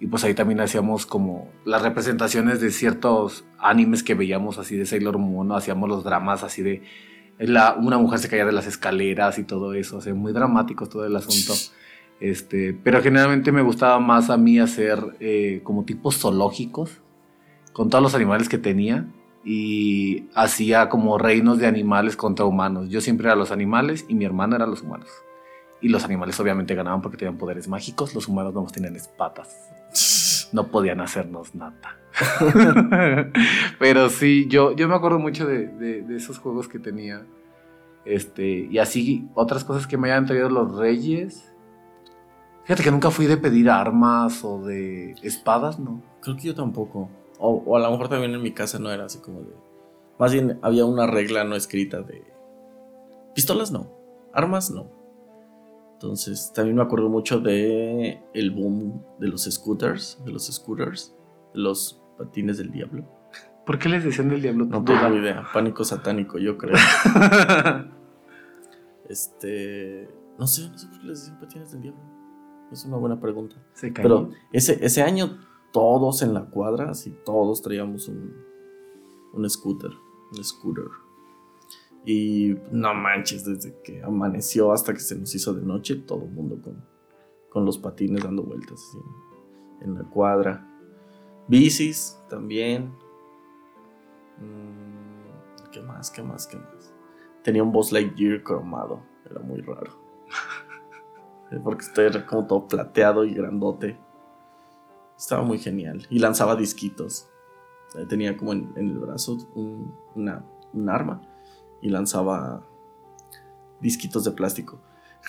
[0.00, 4.84] y pues ahí también hacíamos como las representaciones de ciertos animes que veíamos así de
[4.84, 6.82] Sailor Moon, hacíamos los dramas así de
[7.38, 11.06] la, una mujer se caía de las escaleras y todo eso, o muy dramáticos todo
[11.06, 11.54] el asunto.
[12.20, 17.00] Este, pero generalmente me gustaba más a mí hacer eh, como tipos zoológicos
[17.72, 19.06] con todos los animales que tenía
[19.42, 22.90] y hacía como reinos de animales contra humanos.
[22.90, 25.08] Yo siempre era los animales y mi hermana era los humanos.
[25.80, 29.68] Y los animales obviamente ganaban porque tenían poderes mágicos, los humanos no tenían patas.
[30.52, 31.96] No podían hacernos nada.
[33.78, 37.24] Pero sí, yo, yo me acuerdo mucho de, de- de esos juegos que tenía.
[38.04, 41.52] Este, y así, otras cosas que me hayan traído los reyes.
[42.64, 46.02] Fíjate que nunca fui de pedir armas o de espadas, ¿no?
[46.20, 47.08] Creo que yo tampoco.
[47.38, 49.54] O, o a lo mejor también en mi casa no era así como de...
[50.18, 52.24] Más bien había una regla no escrita de...
[53.36, 53.90] Pistolas no,
[54.34, 54.88] armas no.
[56.00, 61.14] Entonces también me acuerdo mucho de el boom de los scooters, de los scooters,
[61.52, 63.04] de los patines del diablo.
[63.66, 64.64] ¿Por qué les decían del diablo?
[64.64, 66.76] No tengo idea, pánico satánico yo creo.
[69.10, 70.08] Este...
[70.38, 72.00] No sé, no sé por qué les decían patines del diablo.
[72.72, 73.56] Es una buena pregunta.
[73.74, 75.38] Se Pero ese, ese año
[75.70, 78.32] todos en la cuadra, así todos traíamos un,
[79.34, 79.90] un scooter,
[80.32, 80.86] un scooter.
[82.04, 86.30] Y no manches, desde que amaneció hasta que se nos hizo de noche, todo el
[86.30, 86.82] mundo con,
[87.50, 88.98] con los patines dando vueltas así
[89.82, 90.66] en, la cuadra.
[91.46, 92.94] Bicis también.
[94.38, 96.10] Mm, ¿Qué más?
[96.10, 96.46] ¿Qué más?
[96.46, 96.94] ¿Qué más?
[97.42, 99.02] Tenía un Boss Lightyear cromado.
[99.28, 99.92] Era muy raro.
[101.64, 103.98] Porque este era como todo plateado y grandote.
[105.18, 106.06] Estaba muy genial.
[106.08, 107.28] Y lanzaba disquitos.
[107.94, 111.20] Eh, Tenía como en, en el brazo un, una, un arma.
[111.82, 112.66] Y lanzaba
[113.80, 114.80] disquitos de plástico.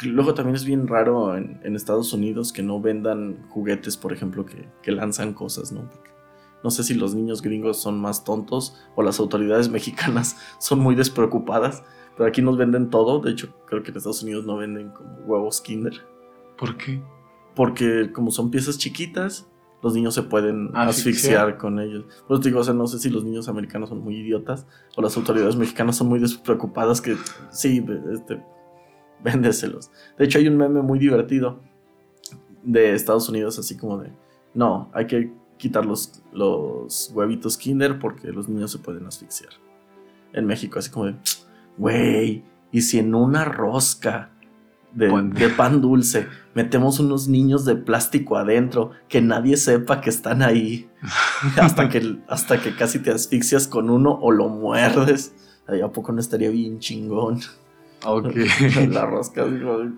[0.03, 4.45] Luego también es bien raro en, en Estados Unidos que no vendan juguetes, por ejemplo,
[4.45, 5.89] que, que lanzan cosas, ¿no?
[5.89, 6.11] Porque
[6.63, 10.95] no sé si los niños gringos son más tontos o las autoridades mexicanas son muy
[10.95, 11.83] despreocupadas.
[12.17, 13.19] Pero aquí nos venden todo.
[13.19, 15.93] De hecho, creo que en Estados Unidos no venden como huevos Kinder.
[16.57, 17.01] ¿Por qué?
[17.55, 19.50] Porque como son piezas chiquitas,
[19.81, 22.05] los niños se pueden asfixiar, con ellos.
[22.27, 25.15] Pues digo, o sea, no sé si los niños americanos son muy idiotas o las
[25.17, 27.17] autoridades mexicanas son muy despreocupadas que
[27.49, 28.43] sí, este,
[29.23, 29.91] véndeselos.
[30.17, 31.59] De hecho, hay un meme muy divertido
[32.63, 34.11] de Estados Unidos, así como de,
[34.53, 39.51] no, hay que quitar los, los huevitos Kinder porque los niños se pueden asfixiar.
[40.33, 41.15] En México, así como de,
[41.77, 44.31] güey, y si en una rosca
[44.93, 46.27] de, pan dulce.
[46.53, 50.89] Metemos unos niños de plástico adentro, que nadie sepa que están ahí,
[51.61, 55.33] hasta que, hasta que casi te asfixias con uno o lo muerdes.
[55.67, 57.39] Ahí a poco no estaría bien chingón.
[58.05, 58.35] Ok.
[58.89, 59.45] La rosca,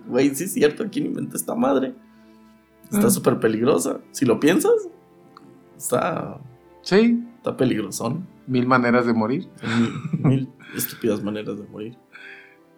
[0.06, 1.94] güey, sí es cierto, ¿quién inventa esta madre?
[2.90, 3.10] Está ah.
[3.10, 4.00] súper peligrosa.
[4.12, 4.88] Si lo piensas,
[5.76, 6.38] está.
[6.82, 7.24] Sí.
[7.38, 8.26] Está peligrosón.
[8.46, 9.48] Mil maneras de morir.
[10.18, 11.96] Mil, estúpidas maneras de morir.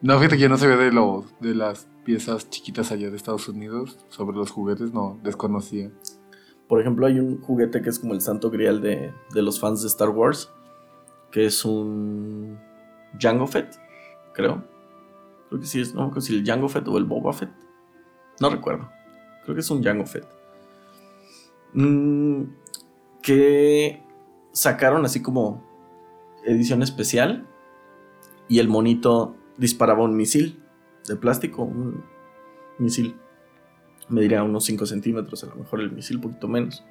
[0.03, 3.49] No, fíjate que yo no sabía de, lo, de las piezas chiquitas allá de Estados
[3.49, 5.91] Unidos sobre los juguetes, no, desconocía.
[6.69, 9.89] Por ejemplo, hay un juguete que es como el santo grial de, los fans de
[9.89, 10.53] Star Wars,
[11.31, 12.59] que es un
[13.19, 13.77] Jango Fett,
[14.35, 14.65] creo.
[15.49, 17.51] Creo que sí es, no si el Jango Fett o el Boba Fett.
[18.41, 18.91] No recuerdo.
[19.45, 20.27] Creo que es un Jango Fett.
[21.73, 22.45] Mm,
[23.23, 24.03] que
[24.53, 25.63] sacaron así como
[26.45, 27.47] edición especial
[28.49, 30.63] y el monito disparaba un misil
[31.07, 32.05] de plástico, un
[32.79, 33.17] misil.
[34.09, 36.85] Me diría unos 5 centímetros, a lo mejor el misil, poquito menos.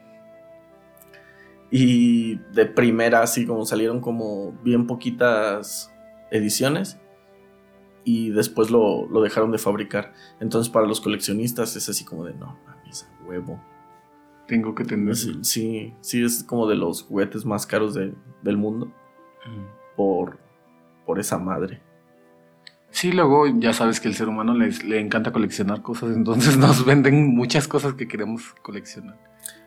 [1.72, 5.94] Y de primera, así como salieron como bien poquitas
[6.32, 7.00] ediciones.
[8.04, 10.14] Y después lo, dejaron de fabricar.
[10.40, 13.60] Entonces, para los coleccionistas es así como de no, mames, huevo.
[14.48, 15.16] Tengo que tener.
[15.16, 18.88] Sí, sí, es como de los juguetes más caros del mundo.
[19.48, 19.96] Mm.
[19.96, 20.38] Por,
[21.06, 21.82] por esa madre.
[22.96, 27.36] Sí, luego ya sabes que el ser humano le encanta coleccionar cosas, entonces nos venden
[27.36, 29.20] muchas cosas que queremos coleccionar.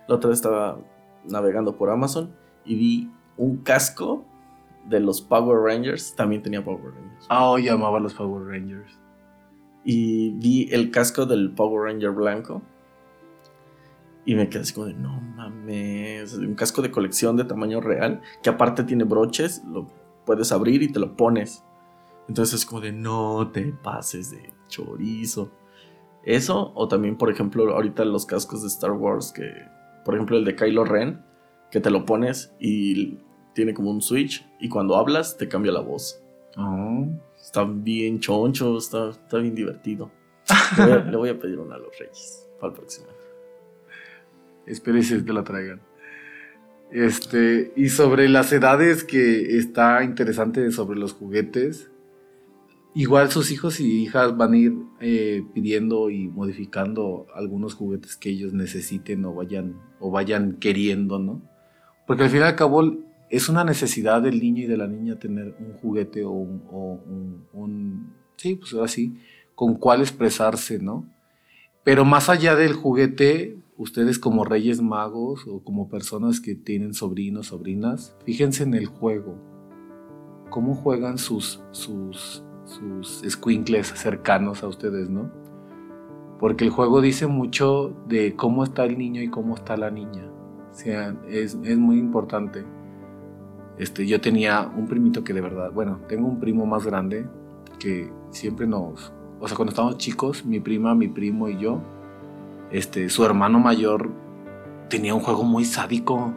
[0.09, 0.79] La otra vez estaba
[1.27, 4.25] navegando por Amazon y vi un casco
[4.87, 6.15] de los Power Rangers.
[6.17, 7.27] También tenía Power Rangers.
[7.29, 8.99] Ah, oh, llamaba los Power Rangers.
[9.85, 12.63] Y vi el casco del Power Ranger blanco.
[14.25, 18.23] Y me quedé así como de, no mames, un casco de colección de tamaño real,
[18.43, 19.87] que aparte tiene broches, lo
[20.25, 21.63] puedes abrir y te lo pones.
[22.29, 25.51] Entonces es como de no te pases de chorizo.
[26.25, 29.51] Eso, o también, por ejemplo, ahorita los cascos de Star Wars, que,
[30.05, 31.25] por ejemplo, el de Kylo Ren,
[31.71, 33.19] que te lo pones y
[33.55, 36.23] tiene como un switch, y cuando hablas te cambia la voz.
[36.57, 37.07] Oh.
[37.41, 40.11] Está bien choncho, está, está bien divertido.
[41.11, 43.07] Le voy, a, pedir una a los Reyes para el próximo.
[44.67, 45.81] Espérese que la traigan.
[46.91, 51.91] Este, y sobre las edades que está interesante sobre los juguetes,
[52.95, 58.31] Igual sus hijos y hijas van a ir eh, pidiendo y modificando algunos juguetes que
[58.31, 61.43] ellos necesiten o vayan, o vayan queriendo, ¿no?
[62.07, 62.83] Porque al fin y al cabo
[63.31, 68.55] es una necesidad del niño y de la niña tener un juguete o un, sí,
[68.55, 69.19] pues ahora sí,
[69.55, 71.07] con cuál expresarse, ¿no?
[71.85, 77.49] Pero más allá del juguete, ustedes como reyes magos o como personas que tienen sobrinos,
[77.49, 79.37] sobrinas, fíjense en el juego.
[80.51, 85.31] ¿Cómo juegan sus, sus sus squinkles cercanos a ustedes, ¿no?
[86.39, 90.31] Porque el juego dice mucho de cómo está el niño y cómo está la niña.
[90.71, 92.65] O sea, es, muy importante.
[93.79, 97.27] Este, yo tenía un primito que de verdad, bueno, tengo un primo más grande
[97.79, 101.81] que siempre nos, o sea, cuando estábamos chicos, mi prima, mi primo y yo,
[102.71, 104.11] este, su hermano mayor
[104.89, 106.35] tenía un juego muy sádico.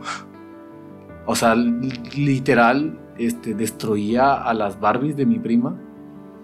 [1.27, 5.75] O sea, literal, este, destruía a las Barbies de mi prima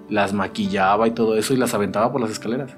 [0.09, 2.75] las maquillaba y todo eso y las aventaba por las escaleras.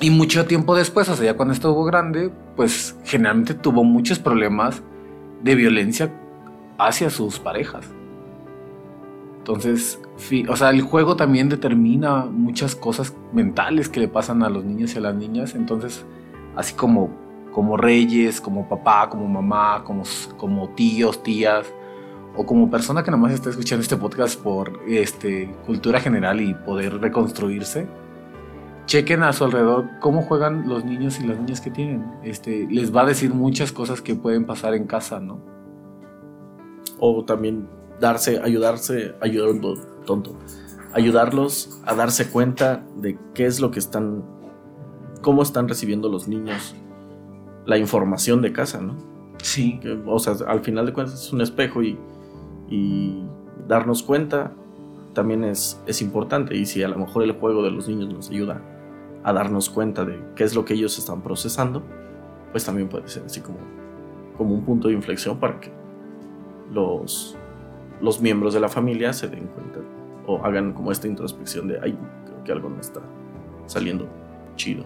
[0.00, 4.82] Y mucho tiempo después, o sea, ya cuando estuvo grande, pues generalmente tuvo muchos problemas
[5.42, 6.12] de violencia
[6.78, 7.86] hacia sus parejas.
[9.38, 10.00] Entonces,
[10.48, 14.94] o sea, el juego también determina muchas cosas mentales que le pasan a los niños
[14.94, 15.54] y a las niñas.
[15.54, 16.04] Entonces,
[16.56, 17.10] así como,
[17.52, 20.02] como reyes, como papá, como mamá, como,
[20.36, 21.72] como tíos, tías,
[22.36, 27.00] o como persona que nomás está escuchando este podcast por este, cultura general y poder
[27.00, 27.86] reconstruirse,
[28.86, 32.04] chequen a su alrededor cómo juegan los niños y las niñas que tienen.
[32.22, 35.40] Este, les va a decir muchas cosas que pueden pasar en casa, ¿no?
[36.98, 37.68] O también
[38.00, 40.38] darse, ayudarse, ayudando, tonto,
[40.92, 44.24] ayudarlos a darse cuenta de qué es lo que están,
[45.22, 46.74] cómo están recibiendo los niños
[47.66, 48.94] la información de casa, ¿no?
[49.42, 49.80] Sí.
[50.06, 51.98] o sea, al final de cuentas es un espejo y
[52.68, 53.22] y
[53.68, 54.52] darnos cuenta
[55.12, 58.30] también es, es importante y si a lo mejor el juego de los niños nos
[58.30, 58.60] ayuda
[59.24, 61.82] a darnos cuenta de qué es lo que ellos están procesando,
[62.52, 63.58] pues también puede ser así como,
[64.36, 65.70] como un punto de inflexión para que
[66.72, 67.36] los,
[68.00, 69.80] los miembros de la familia se den cuenta
[70.26, 73.00] o hagan como esta introspección de, ay, creo que algo no está
[73.66, 74.06] saliendo
[74.56, 74.84] chido.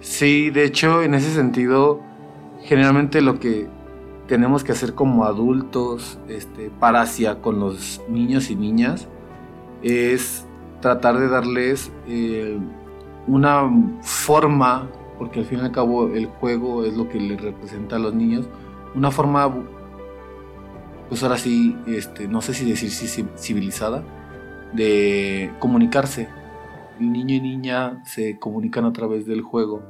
[0.00, 2.00] Sí, de hecho, en ese sentido,
[2.62, 3.68] generalmente lo que
[4.26, 9.08] tenemos que hacer como adultos, este, para hacia con los niños y niñas,
[9.82, 10.46] es
[10.80, 12.58] tratar de darles eh,
[13.26, 13.70] una
[14.02, 17.98] forma, porque al fin y al cabo el juego es lo que les representa a
[17.98, 18.48] los niños,
[18.94, 19.52] una forma,
[21.08, 22.90] pues ahora sí, este, no sé si decir
[23.36, 24.02] civilizada,
[24.72, 26.28] de comunicarse.
[26.98, 29.82] El niño y niña se comunican a través del juego.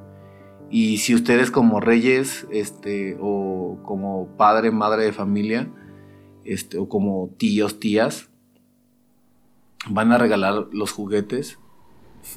[0.71, 5.71] Y si ustedes como reyes, este, o como padre, madre de familia,
[6.45, 8.31] este, o como tíos, tías,
[9.89, 11.59] van a regalar los juguetes,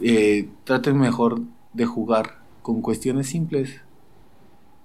[0.02, 1.42] eh, traten mejor
[1.74, 3.82] de jugar con cuestiones simples.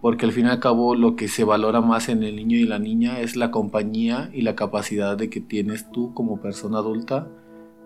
[0.00, 2.64] Porque al fin y al cabo lo que se valora más en el niño y
[2.64, 7.28] la niña es la compañía y la capacidad de que tienes tú como persona adulta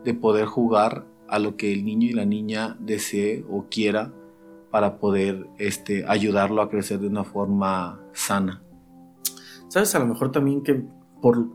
[0.05, 4.13] de poder jugar a lo que el niño y la niña desee o quiera
[4.79, 8.63] para poder este, ayudarlo a crecer de una forma sana.
[9.67, 10.85] Sabes, a lo mejor también que
[11.21, 11.49] por,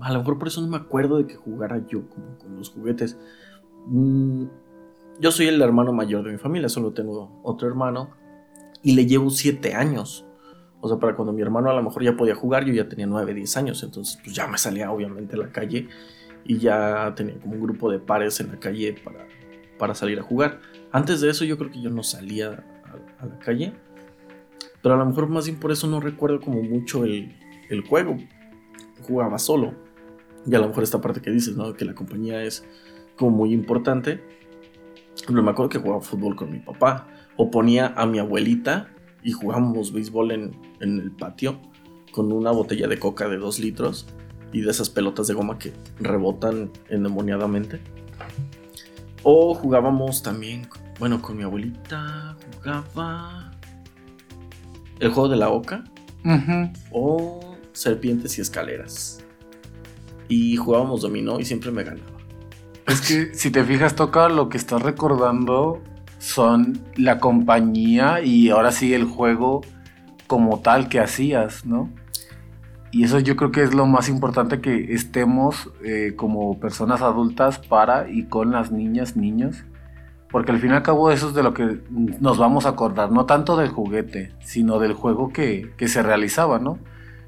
[0.00, 3.16] a lo mejor por eso no me acuerdo de que jugara yo con los juguetes.
[3.86, 4.46] Mm,
[5.20, 8.10] yo soy el hermano mayor de mi familia, solo tengo otro hermano
[8.82, 10.26] y le llevo siete años.
[10.80, 13.06] O sea, para cuando mi hermano a lo mejor ya podía jugar, yo ya tenía
[13.06, 15.86] 9, 10 años, entonces pues ya me salía obviamente a la calle
[16.44, 19.27] y ya tenía como un grupo de pares en la calle para,
[19.78, 20.60] para salir a jugar.
[20.92, 22.64] Antes de eso yo creo que yo no salía
[23.20, 23.72] a, la calle,
[24.82, 27.34] pero a lo mejor más bien por eso no recuerdo como mucho el,
[27.68, 28.16] el juego.
[29.06, 29.74] Jugaba solo.
[30.46, 31.74] Y a lo mejor esta parte que dices, ¿no?
[31.74, 32.64] Que la compañía es
[33.16, 34.22] como muy importante.
[35.26, 37.08] Pero me acuerdo que jugaba fútbol con mi papá.
[37.36, 38.88] O ponía a mi abuelita
[39.22, 41.60] y jugábamos béisbol en, en el patio
[42.12, 44.06] con una botella de coca de 2 litros
[44.52, 47.80] y de esas pelotas de goma que rebotan endemoniadamente.
[49.30, 50.66] O jugábamos también,
[50.98, 53.52] bueno, con mi abuelita jugaba
[55.00, 55.84] el juego de la oca
[56.90, 59.22] o serpientes y escaleras.
[60.28, 62.16] Y jugábamos dominó y siempre me ganaba.
[62.86, 65.82] Es que si te fijas, toca lo que estás recordando
[66.18, 69.60] son la compañía y ahora sí el juego
[70.26, 71.90] como tal que hacías, ¿no?
[72.90, 77.58] Y eso yo creo que es lo más importante que estemos eh, como personas adultas
[77.58, 79.64] para y con las niñas, niños.
[80.30, 81.80] Porque al fin y al cabo eso es de lo que
[82.20, 86.58] nos vamos a acordar, no tanto del juguete, sino del juego que, que se realizaba,
[86.58, 86.78] ¿no?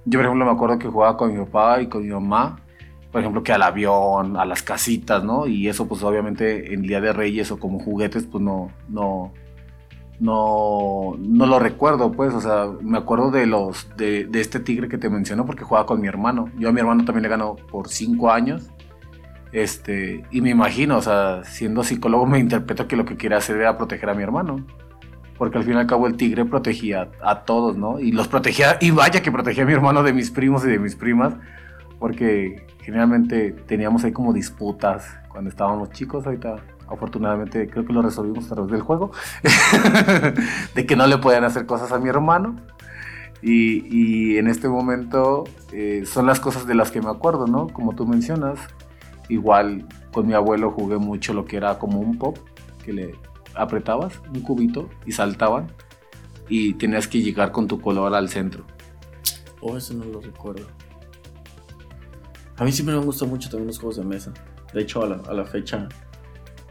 [0.04, 2.60] Yo, por ejemplo, me acuerdo que jugaba con mi papá y con mi mamá,
[3.10, 5.46] por ejemplo, que al avión, a las casitas, ¿no?
[5.46, 9.32] Y eso, pues obviamente en Día de Reyes o como juguetes, pues no, no,
[10.20, 14.98] no, no lo recuerdo, pues, o sea, me acuerdo de los, de, este tigre que
[14.98, 16.50] te menciono porque jugaba con mi hermano.
[16.58, 18.70] Yo a mi hermano también le ganó por cinco años.
[19.50, 23.56] Este, y me imagino, o sea, siendo psicólogo me interpreto que lo que quería hacer
[23.56, 24.64] era proteger a mi hermano.
[25.38, 27.98] Porque al fin y al cabo el tigre protegía a todos, ¿no?
[27.98, 30.78] Y los protegía, y vaya que protegía a mi hermano de mis primos y de
[30.78, 31.32] mis primas,
[31.98, 36.56] porque generalmente teníamos ahí como disputas cuando estábamos chicos, ahorita
[36.90, 39.12] afortunadamente creo que lo resolvimos a través del juego,
[40.74, 42.56] de que no le podían hacer cosas a mi hermano.
[43.42, 47.68] Y, en este momento eh, son las cosas de las que me acuerdo, ¿no?
[47.68, 48.58] Como tú mencionas,
[49.30, 52.36] igual con mi abuelo jugué mucho lo que era como un pop,
[52.84, 53.14] que le
[53.54, 55.72] apretabas un cubito y saltaban
[56.50, 58.64] y tenías que llegar con tu color al centro.
[59.62, 60.66] Oh, eso no lo recuerdo.
[62.58, 64.34] A mí siempre me han mucho también los juegos de mesa.
[64.74, 65.88] De hecho, a la, a la fecha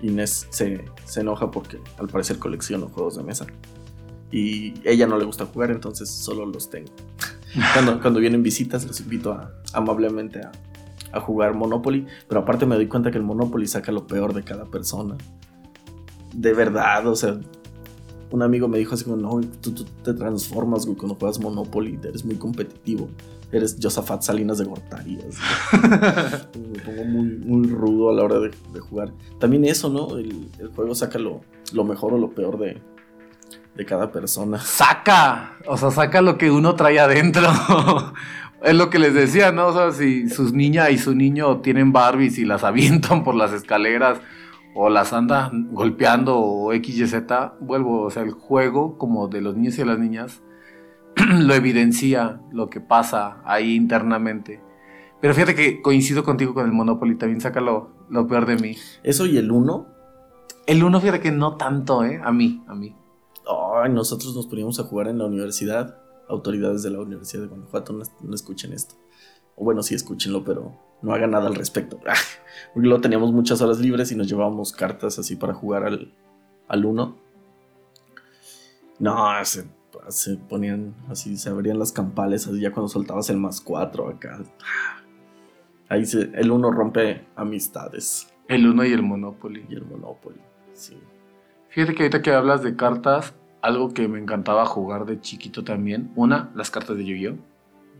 [0.01, 0.85] Inés se,
[1.17, 3.45] enoja porque al parecer colecciono juegos de mesa.
[4.31, 6.91] Y ella no le gusta jugar, entonces solo los tengo.
[7.73, 9.35] Cuando, cuando vienen visitas, les invito
[9.73, 12.05] amablemente a, jugar Monopoly.
[12.27, 15.17] Pero aparte me doy cuenta que el Monopoly saca lo peor de cada persona.
[16.35, 17.39] De verdad, o sea,
[18.29, 19.73] un amigo me dijo así como, no, tú,
[20.03, 23.09] te transformas, cuando juegas Monopoly, eres muy competitivo
[23.51, 25.17] eres Josafat Salinas de Gortari.
[25.73, 29.11] me pongo muy, muy rudo a la hora de, jugar.
[29.39, 30.17] También eso, ¿no?
[30.17, 31.41] El, juego saca lo,
[31.83, 32.81] mejor o lo peor de,
[33.75, 34.59] de cada persona.
[34.59, 37.47] Saca, o sea, saca lo que uno trae adentro.
[38.63, 39.67] es lo que les decía, ¿no?
[39.67, 43.51] O sea, si sus niñas y su niño tienen Barbies y las avientan por las
[43.51, 44.19] escaleras
[44.75, 49.41] o las andan golpeando o X, Y, Z, vuelvo, o sea, el juego como de
[49.41, 50.41] los niños y las niñas
[51.37, 54.61] lo evidencia lo que pasa ahí internamente.
[55.21, 57.91] Pero fíjate que coincido contigo con el Monopoly, también saca lo,
[58.27, 58.75] peor de mí.
[59.03, 59.87] ¿Eso y el 1?
[60.65, 62.19] El 1, fíjate que no tanto, ¿eh?
[62.23, 62.95] A mí, a mí.
[63.75, 65.97] Ay, nosotros nos poníamos a jugar en la universidad.
[66.29, 68.95] Autoridades de la Universidad de Guanajuato, no, escuchen esto.
[69.55, 71.99] O bueno, sí, escúchenlo, pero no hagan nada al respecto.
[72.73, 76.13] Porque luego teníamos muchas horas libres y nos llevábamos cartas así para jugar al,
[76.67, 77.17] al uno.
[78.99, 79.65] No, se,
[80.09, 84.39] se ponían así, se abrían las campales así ya cuando soltabas el más cuatro acá.
[85.87, 88.31] Ahí se, el uno rompe amistades.
[88.47, 89.65] El uno y el Monopoly.
[89.69, 90.39] Y el Monopoly,
[90.73, 90.97] sí.
[91.69, 96.11] Fíjate que ahorita que hablas de cartas, algo que me encantaba jugar de chiquito también.
[96.15, 97.37] Una, las cartas de Yu-Gi-Oh!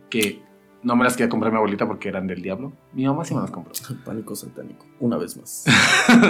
[0.10, 0.42] Que
[0.82, 2.72] no me las quería comprar mi abuelita porque eran del diablo.
[2.94, 3.74] Mi mamá sí me las compró.
[4.06, 5.66] Pánico satánico, una vez más.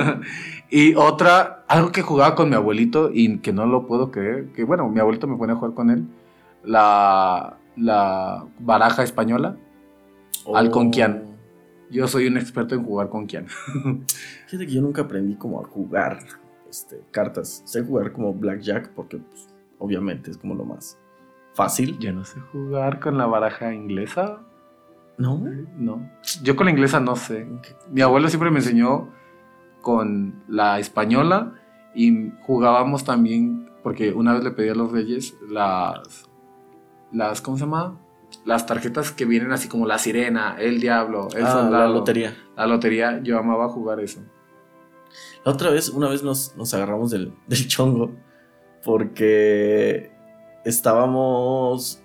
[0.69, 4.63] y otra, algo que jugaba con mi abuelito y que no lo puedo creer, que
[4.63, 6.07] bueno, mi abuelito me pone a jugar con él,
[6.63, 9.57] la, la baraja española,
[10.53, 11.23] al Conquian.
[11.25, 11.29] Oh.
[11.91, 13.47] Yo soy un experto en jugar con Kian.
[14.47, 16.19] Fíjate que yo nunca aprendí como a jugar
[16.69, 17.63] este, cartas.
[17.65, 19.47] Sé jugar como Blackjack porque pues,
[19.79, 20.99] obviamente es como lo más
[21.53, 21.97] fácil.
[21.99, 24.39] Yo no sé jugar con la baraja inglesa.
[25.17, 25.41] ¿No?
[25.75, 26.09] No.
[26.43, 27.47] Yo con la inglesa no sé.
[27.89, 29.09] Mi abuelo siempre me enseñó
[29.81, 31.53] con la española
[31.93, 36.29] y jugábamos también, porque una vez le pedí a los reyes las,
[37.11, 37.99] las ¿cómo se llama?
[38.45, 42.35] Las tarjetas que vienen así como la sirena, el diablo, el ah, La lotería.
[42.55, 44.21] La lotería, yo amaba jugar eso.
[45.43, 48.11] La otra vez, una vez nos, agarramos del, del chongo
[48.83, 50.11] porque
[50.63, 52.01] estábamos...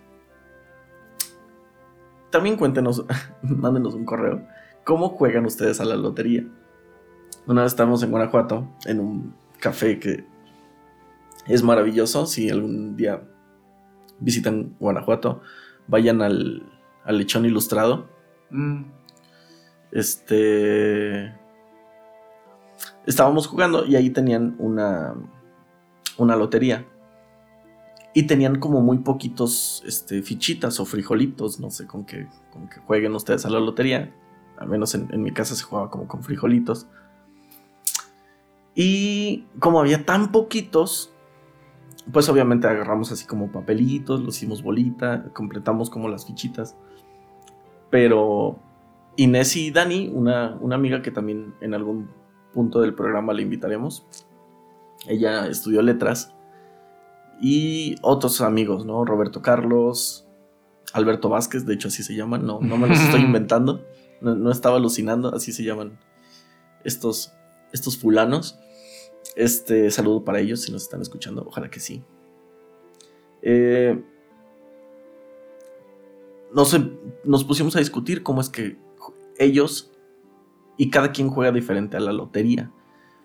[2.30, 3.04] También cuéntenos,
[3.42, 4.46] mándenos un correo.
[4.84, 6.44] ¿Cómo juegan ustedes a la lotería?
[7.46, 10.24] Una vez estábamos en Guanajuato, en un café que
[11.46, 12.26] es maravilloso.
[12.26, 13.22] Si algún día
[14.18, 15.42] visitan Guanajuato,
[15.86, 16.62] vayan al,
[17.04, 18.08] al lechón ilustrado.
[18.50, 18.82] Mm.
[19.92, 21.34] Este.
[23.06, 25.14] Estábamos jugando y ahí tenían una,
[26.16, 26.86] una lotería
[28.16, 32.78] y tenían como muy poquitos este, fichitas o frijolitos, no sé con qué, con que
[32.78, 34.14] jueguen ustedes a la lotería.
[34.56, 36.86] Al menos en, mi casa se jugaba como con frijolitos.
[38.76, 41.12] Y como había tan poquitos,
[42.12, 46.76] pues obviamente agarramos así como papelitos, los hicimos bolita, completamos como las fichitas.
[47.90, 48.60] Pero
[49.16, 52.08] Inés y Dani, una, una amiga que también en algún
[52.52, 54.06] punto del programa le invitaremos,
[55.08, 56.32] ella estudió letras
[57.46, 59.04] y otros amigos, ¿no?
[59.04, 60.26] Roberto Carlos,
[60.94, 63.84] Alberto Vázquez, de hecho así se llaman, no, no me los estoy inventando,
[64.22, 66.00] no, estaba alucinando, así se llaman
[66.84, 67.34] estos,
[67.70, 68.58] estos fulanos.
[69.36, 72.02] Este saludo para ellos si nos están escuchando, ojalá que sí.
[73.42, 74.02] Eh,
[76.54, 78.78] nos pusimos a discutir cómo es que
[79.36, 79.92] ellos
[80.78, 82.72] y cada quien juega diferente a la lotería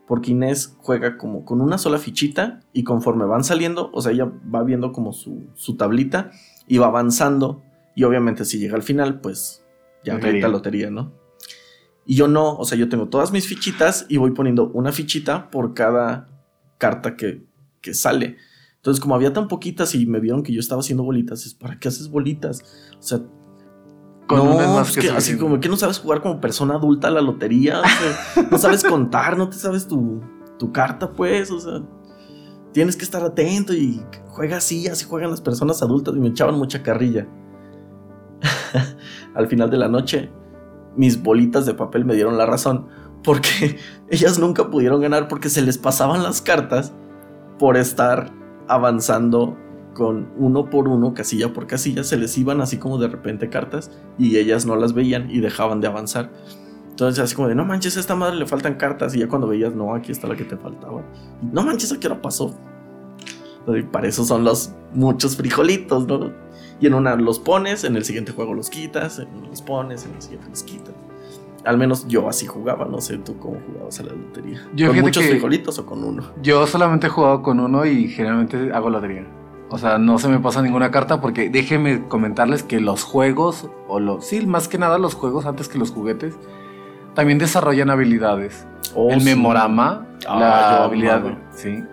[0.10, 4.26] porque Inés juega como con una sola fichita y conforme van saliendo, o sea, ella
[4.26, 6.32] va viendo como su, tablita
[6.68, 7.62] y va avanzando
[7.96, 9.64] y obviamente si llega al final, pues
[10.04, 11.14] ya la lotería, ¿no?
[12.08, 15.52] Y yo no, o sea, yo tengo todas mis fichitas y voy poniendo una fichita
[15.52, 16.28] por cada
[16.80, 17.44] carta que,
[17.80, 18.38] que sale.
[18.78, 21.78] Entonces, como había tan poquitas y me vieron que yo estaba haciendo bolitas, es ¿para
[21.78, 22.64] qué haces bolitas?
[22.98, 23.22] O sea,
[24.30, 27.82] no, que, así como que no sabes jugar como persona adulta a la lotería,
[28.52, 30.22] no sabes contar, no te sabes tu,
[30.58, 31.82] tu, carta, pues, o sea,
[32.72, 36.56] tienes que estar atento y juega así, así juegan las personas adultas y me echaban
[36.56, 37.28] mucha carrilla.
[39.36, 40.32] Al final de la noche,
[40.96, 42.88] mis bolitas de papel me dieron la razón,
[43.24, 43.78] porque
[44.10, 46.94] ellas nunca pudieron ganar porque se les pasaban las cartas
[47.58, 48.32] por estar
[48.68, 49.58] avanzando
[50.00, 53.92] con uno por uno, casilla por casilla, se les iban así como de repente cartas
[54.18, 56.32] y ellas no las veían y dejaban de avanzar.
[56.90, 59.50] Entonces así como de, no manches, a esta madre le faltan cartas y ya cuando
[59.50, 61.04] veías, no, aquí está la que te faltaba.
[61.42, 62.56] no manches, ¿a qué hora pasó?
[63.68, 66.32] Y para eso son los muchos frijolitos, ¿no?
[66.80, 70.06] Y en una los pones, en el siguiente juego los quitas, en uno los pones,
[70.06, 70.94] en el siguiente los quitas.
[71.66, 74.62] Al menos yo así jugaba, no sé tú cómo jugabas a la lotería.
[74.88, 76.24] ¿Con muchos frijolitos o con uno?
[76.42, 79.28] Yo solamente he jugado con uno y generalmente hago lotería.
[79.70, 84.00] O sea, no se me pasa ninguna carta porque déjenme comentarles que los juegos, o
[84.00, 86.36] los, sí, más que nada los juegos antes que los juguetes,
[87.14, 88.66] también desarrollan habilidades.
[88.96, 91.84] Oh, el memorama, ah, la habilidad, sí.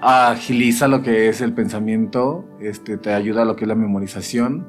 [0.00, 4.66] Agiliza lo que es el pensamiento, este, te ayuda a lo que es la memorización,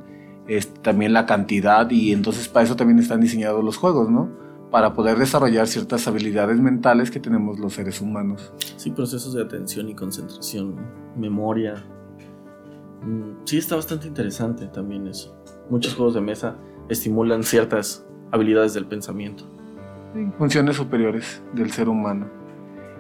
[0.48, 4.30] es, también la cantidad y entonces para eso también están diseñados los juegos, ¿no?
[4.72, 8.54] Para poder desarrollar ciertas habilidades mentales que tenemos los seres humanos.
[8.76, 10.76] Sí, procesos de atención y concentración,
[11.18, 11.84] memoria.
[13.04, 15.36] Mm, sí, está bastante interesante también eso.
[15.70, 16.56] Muchos juegos de mesa
[16.90, 19.46] estimulan ciertas habilidades del pensamiento.
[20.38, 22.28] funciones superiores del ser humano.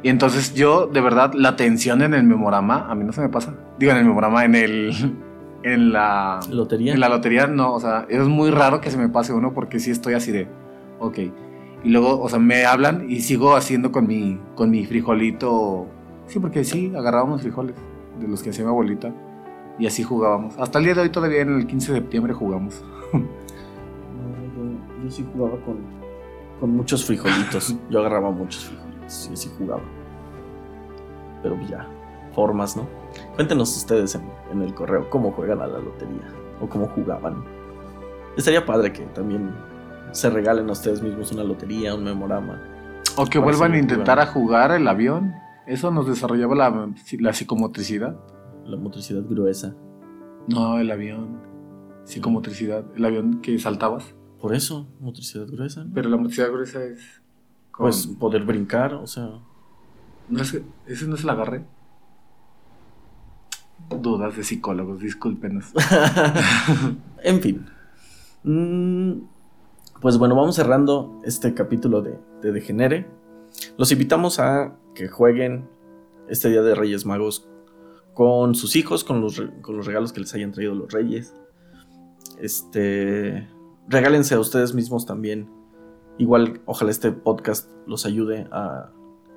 [0.01, 3.30] Y entonces yo, de verdad, la tensión en el memorama, a mí no se me
[3.30, 3.53] pasa.
[3.78, 4.91] Digo, en el memorama, en el...
[5.61, 6.39] En la...
[6.49, 6.93] ¿Lotería?
[6.93, 9.82] En la lotería, no, o sea, es muy raro que se me pase uno porque
[9.82, 10.47] sí estoy así de,
[10.99, 11.17] ok.
[11.84, 15.88] Y luego, o sea, me hablan y sigo haciendo con mi, con mi frijolito.
[16.27, 17.75] Sí, porque sí, agarrábamos frijoles
[18.19, 19.13] de los que hacía mi abuelita
[19.80, 20.55] y así jugábamos.
[20.57, 22.84] Hasta el día de hoy todavía en el 15 de septiembre jugamos.
[25.03, 25.77] yo, sí jugaba con,
[26.59, 27.75] con muchos frijolitos.
[27.89, 29.82] yo agarraba muchos frijolitos y así jugaba.
[31.41, 31.88] Pero ya,
[32.34, 32.88] formas, ¿no?
[33.36, 34.19] Cuéntenos ustedes
[34.51, 36.27] en, el correo cómo juegan a la lotería
[36.61, 37.43] o cómo jugaban.
[38.36, 39.53] Estaría padre que también
[40.12, 42.62] se regalen a ustedes mismos una lotería, un memorama.
[43.16, 45.34] O que vuelvan a intentar a jugar el avión.
[45.68, 48.18] Eso nos desarrollaba la, la psicomotricidad.
[48.66, 49.76] La motricidad gruesa.
[50.47, 51.41] No, el avión.
[52.05, 52.86] Psicomotricidad.
[52.95, 54.16] El avión que saltabas.
[54.39, 55.86] Por eso, motricidad gruesa.
[55.93, 57.22] Pero la motricidad gruesa es.
[57.78, 59.30] Pues poder brincar, o sea.
[60.30, 61.66] ¿No es, ¿Ese no es el agarre?
[64.01, 65.74] Dudas de psicólogos, discúlpenos.
[67.24, 67.66] en fin.
[68.43, 69.14] Mm,
[70.01, 73.09] pues bueno, vamos cerrando este capítulo de, de Degenere.
[73.77, 75.69] Los invitamos a que jueguen
[76.27, 77.49] este Día de Reyes Magos
[78.13, 81.33] con sus hijos, con los, con los regalos que les hayan traído los reyes.
[82.39, 83.47] Este,
[83.87, 85.49] regálense a ustedes mismos también.
[86.17, 88.91] Igual, ojalá este podcast los ayude a,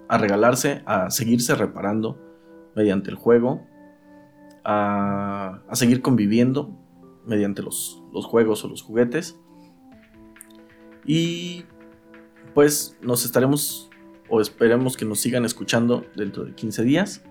[0.09, 2.19] a regalarse, a seguirse reparando
[2.75, 3.63] mediante el juego
[4.65, 6.71] a, seguir conviviendo
[7.27, 9.39] mediante los, los juegos o los juguetes.
[11.05, 11.65] Y
[12.55, 13.91] pues nos estaremos
[14.29, 17.23] o esperemos que nos sigan escuchando dentro de 15 días.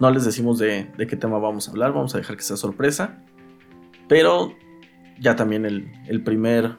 [0.00, 3.22] No les decimos de, qué tema vamos a hablar, vamos a dejar que sea sorpresa.
[4.08, 4.54] Pero
[5.20, 6.76] ya también el, primer,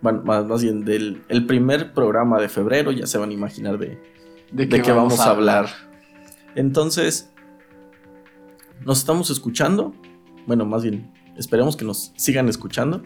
[0.00, 4.00] bueno, más, bien del el primer programa de febrero ya se van a imaginar de,
[4.52, 5.66] de, qué, vamos, a hablar.
[6.54, 7.32] Entonces,
[8.84, 9.94] nos estamos escuchando.
[10.46, 13.02] Bueno, más bien, esperemos que nos sigan escuchando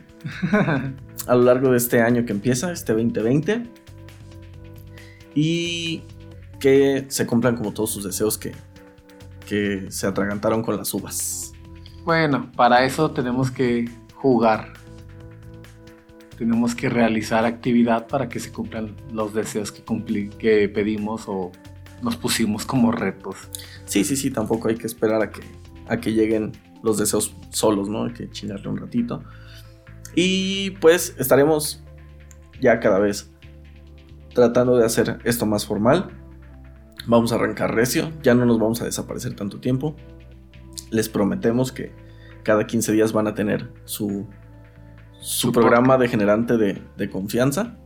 [1.27, 3.65] a lo largo de este año que empieza, este 2020.
[5.35, 6.03] Y
[6.61, 8.53] que se cumplan como todos sus deseos que,
[9.47, 11.53] que se atragantaron con las uvas.
[12.05, 14.73] Bueno, para eso tenemos que jugar.
[16.39, 19.83] Tenemos que realizar actividad para que se cumplan los deseos que,
[20.39, 21.53] que pedimos o
[22.03, 23.37] nos pusimos como retos.
[23.85, 25.43] Sí, sí, sí, tampoco hay que esperar a que
[25.89, 26.53] a que lleguen
[26.83, 28.05] los deseos solos, ¿no?
[28.05, 29.23] Hay que chingarle un ratito.
[30.17, 31.85] Y pues estaremos
[32.61, 33.31] ya cada vez
[34.35, 36.11] tratando de hacer esto más formal.
[37.07, 39.95] Vamos a arrancar recio, ya no nos vamos a desaparecer tanto tiempo.
[40.91, 41.93] Les prometemos que
[42.43, 44.27] cada 15 días van a tener su,
[45.21, 47.77] su, programa de generante de, de confianza.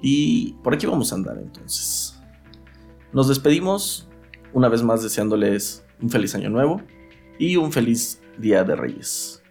[0.00, 2.20] Y por aquí vamos a andar entonces.
[3.12, 4.08] Nos despedimos
[4.52, 6.80] una vez más deseándoles un feliz año nuevo
[7.38, 9.41] y un feliz Día de Reyes.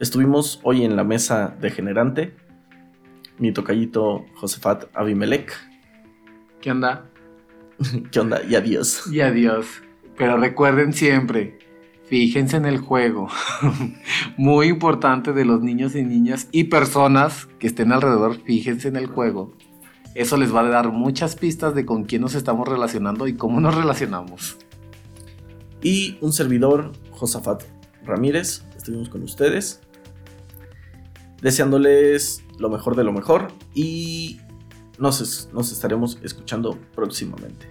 [0.00, 2.34] Estuvimos hoy en la mesa de generante,
[3.38, 5.52] mi tocallito Josefat Abimelech.
[6.60, 7.10] ¿Qué onda?
[8.10, 8.42] ¿Qué onda?
[8.48, 9.06] Y adiós.
[9.12, 9.66] Y adiós.
[10.16, 11.58] Pero recuerden siempre,
[12.06, 13.28] fíjense en el juego.
[14.36, 19.06] Muy importante de los niños y niñas y personas que estén alrededor, fíjense en el
[19.06, 19.54] juego.
[20.14, 23.60] Eso les va a dar muchas pistas de con quién nos estamos relacionando y cómo
[23.60, 24.58] nos relacionamos
[25.82, 27.64] y un servidor, Josafat
[28.04, 28.64] Ramírez.
[28.76, 29.80] Estuvimos con ustedes,
[31.42, 34.40] deseándoles lo mejor de lo mejor y
[34.98, 37.66] nos, nos estaremos escuchando próximamente.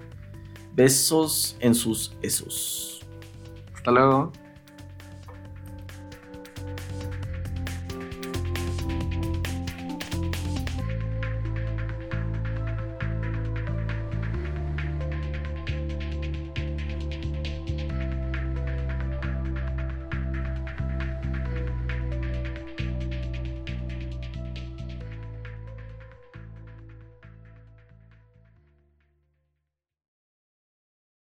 [0.76, 3.02] Besos en sus esos.
[3.76, 4.32] Hasta luego.